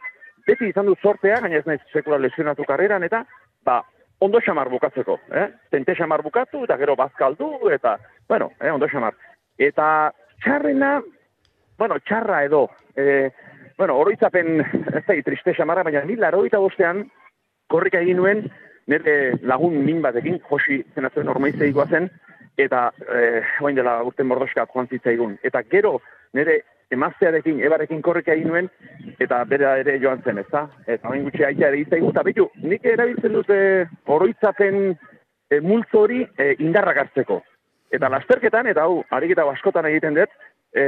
[0.46, 3.24] beti izan du sortea, gaina ez naiz sekula lesionatu karreran eta
[3.64, 3.82] ba
[4.22, 5.48] ondo xamar bukatzeko, eh?
[5.70, 7.96] Tente xamar bukatu eta gero bazkaldu eta
[8.28, 9.14] bueno, eh, ondo xamar.
[9.58, 10.12] Eta
[10.44, 11.00] txarrena,
[11.78, 13.30] bueno, txarra edo, eh,
[13.76, 14.60] bueno, oroitzapen,
[14.94, 17.08] ez da, triste xamarra, baina ni laroita bostean,
[17.66, 18.44] korrika egin nuen,
[18.86, 22.08] nire lagun min batekin, Josi zenatzen normaizeikoa zen,
[22.58, 25.38] eta eh, oain dela urten mordoska joan zitzaigun.
[25.42, 25.98] Eta gero
[26.36, 26.60] nire
[26.92, 28.68] emaztearekin, ebarekin korrika egin nuen,
[29.20, 30.66] eta bera ere joan zen, ezta?
[30.86, 33.58] Eta oain gutxi aitea ere izaigu, eta betu, nik erabiltzen dute
[34.16, 37.42] oroitzapen e, multzo hori e, indarrak hartzeko.
[37.92, 40.32] Eta lasterketan, eta hau, ariketa askotan egiten dut,
[40.72, 40.84] e,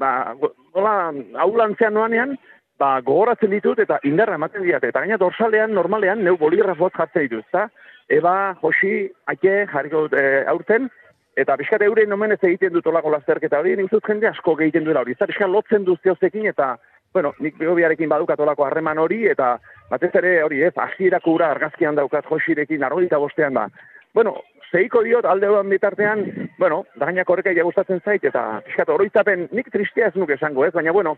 [0.00, 0.34] ba,
[0.74, 0.96] nola,
[1.40, 2.36] hau lantzean noanean,
[2.80, 4.90] ba, gogoratzen ditut eta indarra ematen diate.
[4.90, 7.68] Eta gaina dorsalean, normalean, neu boligrafoak jartzen ditut, ezta?
[8.12, 10.90] Eba, Josi, Aike, jarriko dut e, aurten,
[11.36, 14.84] eta pixkat euren nomen ez egiten dut olako lasterketa hori, nik uste jende asko egiten
[14.86, 15.14] duela hori.
[15.16, 16.74] Eta pixkat lotzen duz zeozekin, eta,
[17.14, 19.56] bueno, nik behobiarekin badukat olako harreman hori, eta
[19.90, 23.68] batez ere hori ez, hasierako ura argazkian daukat Josirekin, arroita bostean da.
[24.14, 24.36] Bueno,
[24.70, 26.24] zeiko diot alde horan bitartean,
[26.58, 30.72] bueno, da gainak horreka gustatzen zait, eta pixkat oroitzapen, nik tristea ez nuke esango ez,
[30.74, 31.16] baina bueno,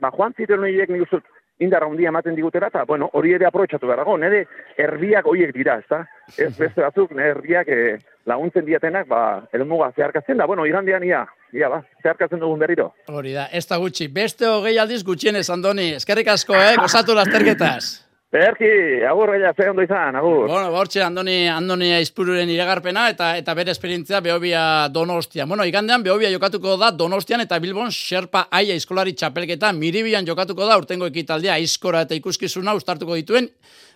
[0.00, 1.22] ba, joan ziren horiek nik uste
[1.58, 4.46] dut indarra handia ematen digutera, eta, bueno, hori ere aprobetsatu behar dago, nire
[4.76, 6.04] herbiak horiek dira, ezta?
[6.36, 11.26] Ez beste batzuk, nire herbiak eh, laguntzen diatenak, ba, elmuga zeharkatzen da, bueno, igandean ia,
[11.52, 12.92] ia, ba, zeharkatzen dugun berriro.
[13.08, 14.08] Hori da, ez da gutxi.
[14.08, 15.94] Beste hogei aldiz gutxienez, Andoni.
[15.98, 16.76] Eskerrik asko, eh?
[16.78, 18.07] Gozatu lasterketaz.
[18.28, 20.50] Berki, agur, gaila, ze ondo izan, agur.
[20.50, 25.46] Bueno, bortxe, Andoni, Andoni Aizpururen iragarpena eta eta bere esperientzia Beobia Donostia.
[25.48, 30.76] Bueno, igandean Beobia jokatuko da Donostian eta Bilbon Sherpa Aia Eskolari Txapelketa Miribian jokatuko da
[30.76, 33.48] urtengo ekitaldia Aizkora eta ikuskizuna ustartuko dituen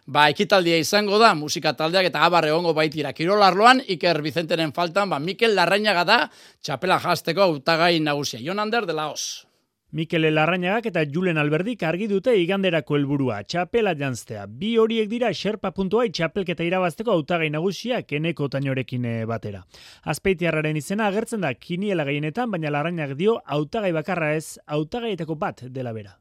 [0.07, 3.12] Ba, ekitaldia izango da, musika taldeak eta abarre egongo baitira.
[3.12, 6.18] Kirol arloan, Iker Vicenteren faltan, ba, Mikel Larrañaga da,
[6.64, 8.41] txapela jazteko hautagai nagusia.
[8.43, 9.51] Jon Ander de Laos.
[9.93, 14.47] Mikel Larrañagak eta Julen Alberdik argi dute iganderako helburua txapela janztea.
[14.49, 19.61] Bi horiek dira xerpa.ai txapelketa irabazteko hautagai nagusiak eneko tainorekin eh, batera.
[20.09, 25.93] Azpeitiarraren izena agertzen da kiniela gehienetan, baina Larrañak dio hautagai bakarra ez, hautagaietako bat dela
[25.93, 26.16] bera.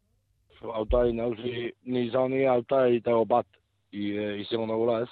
[0.62, 3.48] Autai nagusi ni izani autai eta bat
[3.96, 5.12] i, e, izango nagula ez.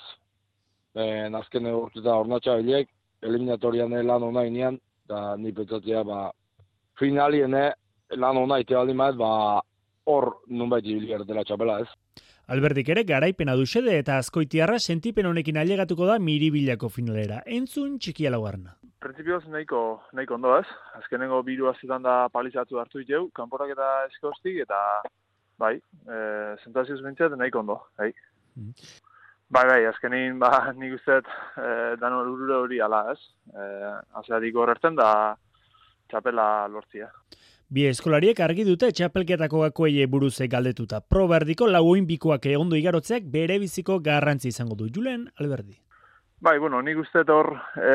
[1.00, 6.26] Ben, azken urteta ornatxa eliminatorian lan hona inean, da ni petzatzea ba,
[7.00, 7.56] finalien
[8.18, 9.62] lan hona ite aldi maiz, ba,
[10.10, 11.90] hor nunbait ibili dela txapela ez.
[12.50, 17.44] Alberdik ere garaipena du xede eta azkoitiarra sentipen honekin ailegatuko da miribilako finalera.
[17.46, 18.74] Entzun txikia laugarna.
[19.04, 19.82] Printzipioz nahiko,
[20.18, 20.66] nahiko ondo ez.
[20.98, 24.80] Azkenengo biru azitan da palizatu hartu diteu, kanporak eta eskostik, eta
[25.62, 26.18] bai, e,
[26.64, 28.10] sentazioz bintzat nahiko ondo, bai.
[29.54, 30.50] Bai, bai, azkenin, ba,
[30.82, 31.70] nik uste e,
[32.02, 32.24] dano
[32.58, 33.20] hori ala ez.
[33.54, 33.70] E,
[34.24, 35.12] Azeatik horretzen da
[36.10, 37.14] txapela lortzia.
[37.70, 41.04] Bi eskolariek argi dute txapelketako gakoei buruze galdetuta.
[41.06, 44.88] Pro berdiko lau oinbikoak ondo igarotzeak bere biziko garrantzi izango du.
[44.96, 45.78] Julen, Alberdi.
[46.42, 47.92] Bai, bueno, nik uste hor e,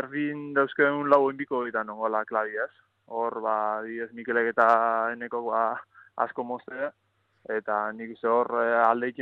[0.00, 2.72] erdin dauzkeun lau oinbiko eta nongola klabi ez.
[3.06, 3.54] Hor, ba,
[3.86, 4.66] diez Mikelek eta
[5.12, 5.62] eneko ba,
[6.26, 6.90] asko mozte,
[7.46, 8.66] eta nik uste hor e,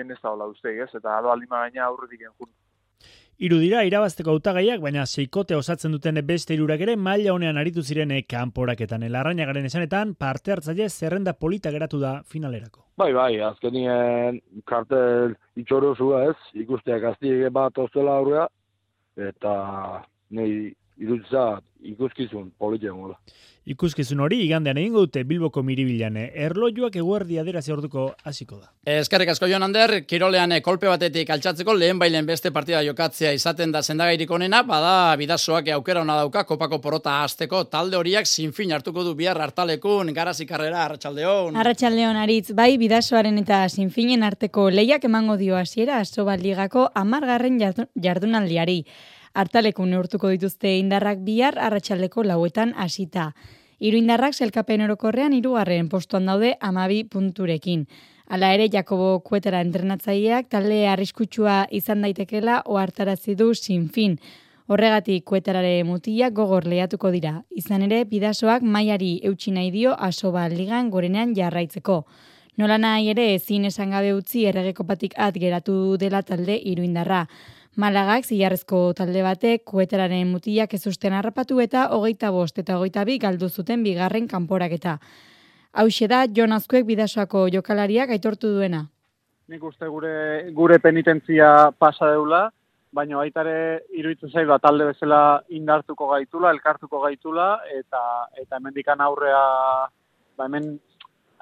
[0.00, 0.88] ez da hola uste, ez?
[0.94, 2.48] Eta ado aldima gaina aurretik enjun.
[3.38, 8.10] Hiru dira irabazteko hautagaiak, baina seikote osatzen duten beste hirurak ere maila honean aritu ziren
[8.26, 9.04] kanporaketan.
[9.14, 12.82] Larrañagaren esanetan parte hartzaile zerrenda polita geratu da finalerako.
[12.98, 16.34] Bai, bai, azkenien kartel itxoro zua ez,
[16.64, 18.48] ikusteak aztiege bat ozela aurrea,
[19.30, 19.54] eta
[20.34, 23.16] nahi iruditza ikuskizun politia gola.
[23.68, 28.70] Ikuskizun hori igandean egingo dute Bilboko miribilan erlojuak eguerdi aderazi orduko hasiko da.
[28.88, 33.74] Eskerrik asko Jon Ander, kirolean eh, kolpe batetik altxatzeko lehen bailen beste partida jokatzea izaten
[33.74, 39.04] da zendagairik onena, bada bidazoak aukera ona dauka kopako porota hasteko talde horiak sinfin hartuko
[39.04, 41.60] du bihar hartalekun garazi karrera Arratsaldeon.
[41.60, 47.86] Arratsaldeon aritz, bai bidazoaren eta sinfinen arteko lehiak emango dio hasiera Asoba ligako 10.
[48.00, 48.80] jardunaldiari.
[49.34, 53.32] Hartaleko neurtuko dituzte indarrak bihar arratsaldeko lauetan hasita.
[53.78, 57.86] Hiru indarrak selkapen orokorrean hirugarren postuan daude amabi punturekin.
[58.28, 64.18] Hala ere, Jakobo Kuetera entrenatzaileak talde arriskutsua izan daitekela ohartarazi du sinfin.
[64.68, 67.38] Horregatik kuetarare mutilak gogor lehiatuko dira.
[67.56, 72.02] Izan ere, bidasoak mailari eutxi nahi dio asoba ligan gorenean jarraitzeko.
[72.58, 77.22] Nola nahi ere ezin esan gabe utzi erregekopatik at geratu dela talde iruindarra.
[77.78, 83.20] Malagak zilarrezko talde batek kuetararen mutilak ez usten harrapatu eta hogeita bost eta hogeita bi
[83.22, 84.96] galdu zuten bigarren kanporaketa.
[85.78, 88.80] Hau da, Jon Azkuek bidasoako jokalariak aitortu duena.
[89.46, 92.50] Nik uste gure, gure penitentzia pasa deula,
[92.90, 98.02] baina baitare iruditzen zait bat talde bezala indartuko gaitula, elkartuko gaitula, eta
[98.42, 99.44] eta hemendikan aurrea,
[100.36, 100.80] ba hemen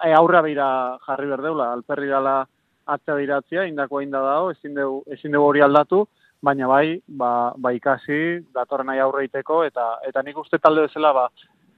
[0.04, 0.68] e, aurrea beira
[1.06, 2.42] jarri berdeula, alperri dala
[2.84, 6.04] atzea diratzia, indako inda dago, ezin dugu hori aldatu,
[6.42, 11.28] baina bai, ba, ba ikasi, datorren nahi aurreiteko, eta eta nik uste talde bezala, ba,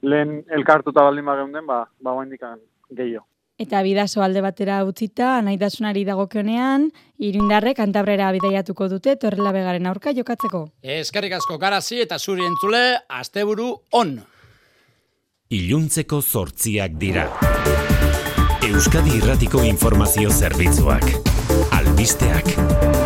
[0.02, 2.58] lehen elkartuta baldin ba geunden, ba, ba indikan
[2.90, 3.26] gehiago.
[3.58, 10.68] Eta bidazo alde batera utzita, dasunari dagokionean, irindarre kantabrera bidaiatuko dute torrela begaren aurka jokatzeko.
[10.80, 14.20] Eskerrik asko garazi eta zuri entzule, asteburu on.
[15.50, 17.26] Iluntzeko zortziak dira.
[18.68, 21.10] Euskadi Irratiko Informazio Zerbitzuak.
[21.72, 22.97] Albisteak.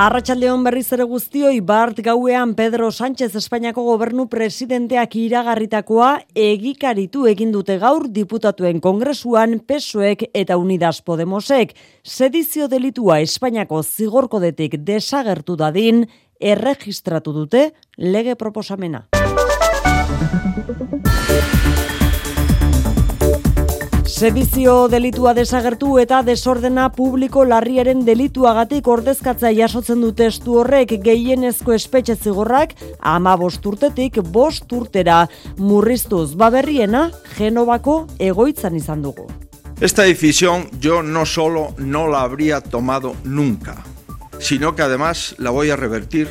[0.00, 6.06] Arratxaldeon berriz ere guztioi Bart gauean Pedro Sánchez Espainiako gobernu presidenteak iragarritakoa
[6.44, 11.74] egikaritu egin dute gaur diputatuen kongresuan PSOEk eta Unidas Podemosek.
[12.00, 16.06] Sedizio delitua Espainiako zigorkodetik desagertu dadin
[16.40, 17.66] erregistratu dute
[17.98, 19.04] lege proposamena.
[24.20, 32.18] Sedizio delitua desagertu eta desordena publiko larriaren delituagatik ordezkatza jasotzen du testu horrek gehienezko espetxe
[32.20, 35.22] zigorrak ama bosturtetik bosturtera
[35.56, 37.06] murriztuz baberriena
[37.38, 39.24] Genovako egoitzan izan dugu.
[39.80, 43.82] Esta decisión yo no solo no la habría tomado nunca,
[44.38, 46.28] sino que además la voy a revertir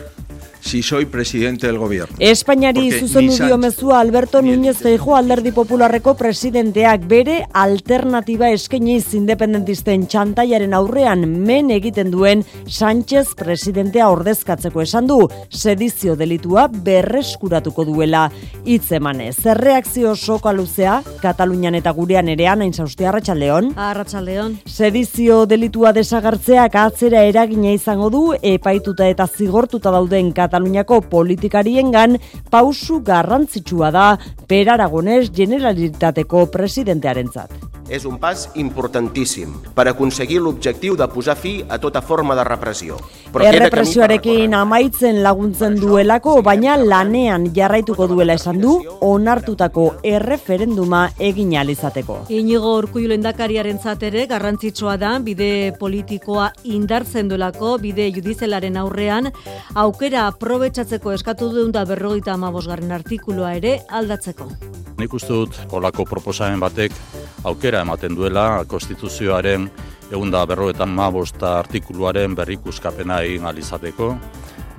[0.61, 2.15] si soy presidente del gobierno.
[2.19, 10.73] Espainiari zuzendu dio mezua Alberto Núñez Feijo alderdi popularreko presidenteak bere alternativa eskainiz independentisten txantaiaren
[10.73, 18.29] aurrean men egiten duen Sánchez presidentea ordezkatzeko esan du sedizio delitua berreskuratuko duela
[18.65, 19.35] hitz emanez.
[19.41, 23.73] Zer reakzio soka luzea Katalunian eta gurean erean hain zauzti arratsaldeon.
[23.79, 24.59] Arratsaldeon.
[24.65, 32.17] Sedizio delitua desagartzeak atzera eragina izango du epaituta eta zigortuta dauden Kataluniako politikariengan
[32.49, 34.09] pausu garrantzitsua da
[34.49, 37.69] Per Aragones Generalitateko presidentearentzat.
[37.89, 42.97] és un pas importantíssim per aconseguir l'objectiu de posar fi a tota forma de repressió.
[43.33, 48.75] Però Errepresioarekin amaitzen laguntzen duelako, baina lanean jarraituko duela esan du,
[49.05, 52.23] onartutako erreferenduma egin alizateko.
[52.29, 59.31] Inigo Urkullu lendakariaren zatere garrantzitsua da bide politikoa indartzen duelako, bide judizelaren aurrean,
[59.75, 64.45] aukera aprobetsatzeko eskatu duen da berrogeita amabosgarren artikuloa ere aldatzeko.
[64.99, 66.95] Nik uste dut, olako proposamen batek
[67.49, 69.67] aukera ematen duela konstituzioaren
[70.07, 74.13] egunda berroetan mabosta artikuluaren berrikuskapena egin alizateko,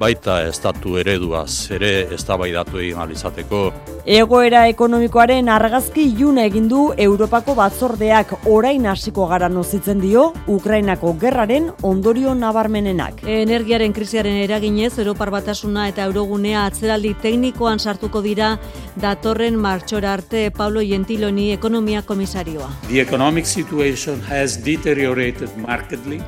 [0.01, 3.61] baita estatu ereduaz ere eztabaidatu egin alizateko.
[4.09, 11.68] Egoera ekonomikoaren argazki iluna egin du Europako batzordeak orain hasiko gara nozitzen dio Ukrainako gerraren
[11.90, 13.20] ondorio nabarmenenak.
[13.28, 18.55] Energiaren krisiaren eraginez Europar batasuna eta Eurogunea atzeraldi teknikoan sartuko dira
[19.01, 22.70] datorren martxora arte Pablo Gentiloni ekonomia komisarioa.
[22.88, 26.22] The economic situation has deteriorated markedly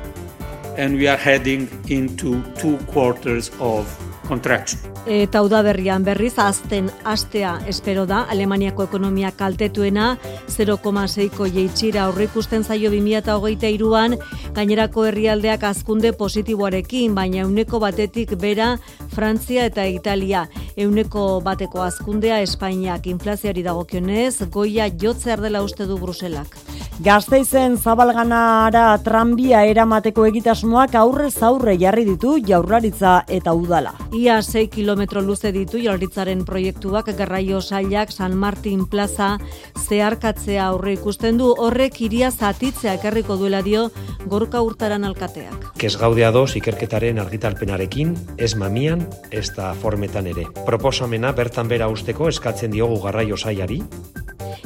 [0.77, 3.85] and we are heading into two quarters of
[4.27, 4.79] contraction.
[5.05, 10.17] Eta udaberrian berriz azten astea espero da Alemaniako ekonomia kaltetuena
[10.47, 14.17] 0,6ko jeitsira aurreikusten zaio 2023an
[14.55, 18.77] gainerako herrialdeak azkunde positiboarekin baina euneko batetik bera
[19.13, 20.47] Frantzia eta Italia
[20.77, 26.57] euneko bateko azkundea Espainiak inflaziari dagokionez goia jotzear dela uste du Bruselak.
[27.03, 33.95] Gazteizen zabalganara tranbia eramateko egitasmoak aurrez aurre jarri ditu jaurlaritza eta udala.
[34.13, 39.39] Ia 6 kilometro luze ditu jaurritzaren proiektuak garraio sailak San Martin Plaza
[39.87, 43.87] zeharkatzea aurre ikusten du horrek iria zatitzea ekarriko duela dio
[44.29, 45.71] gorka urtaran alkateak.
[45.81, 49.01] Kez gaudea doz ikerketaren argitalpenarekin, ez mamian,
[49.31, 50.45] ez da formetan ere.
[50.67, 53.81] Proposamena bertan bera usteko eskatzen diogu garraio sailari,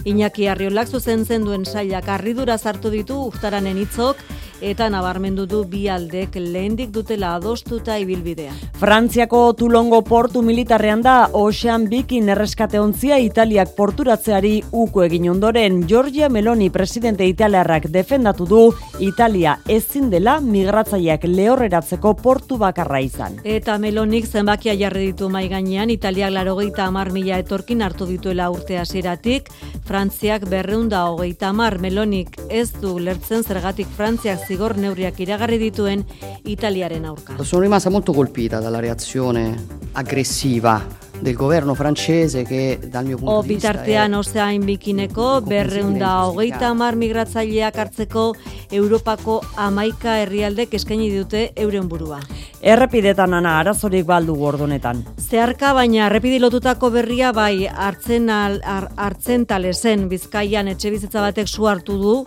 [0.08, 4.22] Iñaki Arriolak zuzen zen duen sailak arridura sartu ditu urtaranen hitzok
[4.62, 8.54] eta nabarmendu du bi aldek lehendik dutela adostuta ibilbidea.
[8.80, 16.30] Frantziako Tulongo portu militarrean da Ocean Bikin erreskate ontzia Italiak porturatzeari uko egin ondoren Giorgia
[16.30, 18.62] Meloni presidente italiarrak defendatu du
[19.00, 23.40] Italia ezin dela migratzaileak lehorreratzeko portu bakarra izan.
[23.44, 29.50] Eta Melonik zenbakia jarri ditu mai gainean Italiak 80 mila etorkin hartu dituela urte hasieratik,
[29.88, 36.06] Frantziak berreunda hogeita mar Melonik ez du lertzen zergatik Frantziak zigor neurriak iragarri dituen
[36.48, 37.36] Italiaren aurka.
[37.44, 39.54] Sono rimasta molto colpita dalla reazione
[39.92, 46.28] aggressiva del governo francese che dal mio punto O di vista bitartean ozeain bikineko berreunda
[46.28, 48.36] hogeita mar migratzaileak hartzeko
[48.72, 52.20] Europako amaika herrialdek eskaini dute euren burua.
[52.62, 55.04] Errepidetan ana arazorik baldu gordonetan.
[55.18, 61.48] Zeharka baina errepidi lotutako berria bai hartzen al, ar, hartzen talezen Bizkaian etxe bizitza batek
[61.48, 62.18] su hartu du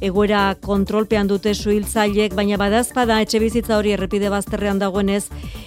[0.00, 5.24] egoera kontrolpean dute suhiltzaileek baina badazpada etxe bizitza hori errepide bazterrean dagoenez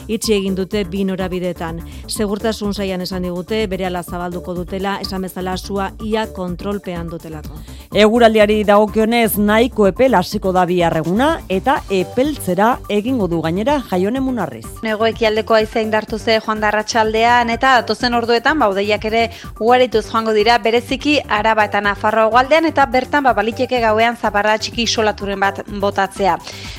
[0.07, 1.81] itxi egin dute bi norabidetan.
[2.07, 7.57] Segurtasun saian esan digute berehala zabalduko dutela esan bezala sua ia kontrolpean dutelako.
[7.89, 14.65] Eguraldiari dagokionez nahiko epel hasiko da biharreguna eta epeltzera egingo du gainera jaione munarriz.
[14.83, 19.23] Nego ekialdeko haize indartu ze joan darratsaldean eta datozen orduetan baudeiak ere
[19.59, 24.83] ugarituz joango dira bereziki araba eta nafarroa hegoaldean eta bertan ba baliteke gauean zaparra txiki
[24.83, 26.37] isolaturen bat botatzea.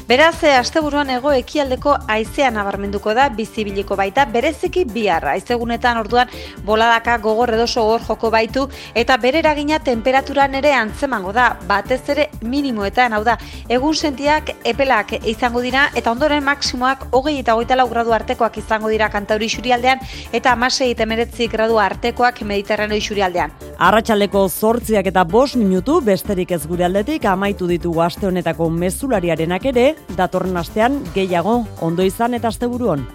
[0.09, 5.37] Beraz, eh, asteburuan ego ekialdeko haizea nabarmenduko da bizibiliko baita bereziki biharra.
[5.81, 6.29] Haizegunetan orduan
[6.65, 12.29] boladaka gogor edo sogor joko baitu eta bere eragina temperaturan ere antzemango da batez ere
[12.43, 17.89] minimoetan hau da egun sentiak epelak izango dira eta ondoren maksimoak hogei eta hogeita lau
[17.89, 20.01] gradu artekoak izango dira kantauri xurialdean
[20.33, 23.53] eta amasei eta emeretzi gradu artekoak mediterraneo xurialdean.
[23.79, 29.95] Arratxaleko zortziak eta bost minutu besterik ez gure aldetik amaitu ditugu aste honetako mezulariarenak ere,
[30.17, 33.07] datorren astean gehiago ondo izan eta asteburuon.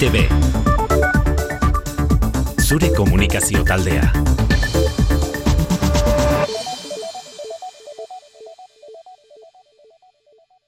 [0.00, 0.32] EITB
[2.60, 4.12] Zure komunikazio taldea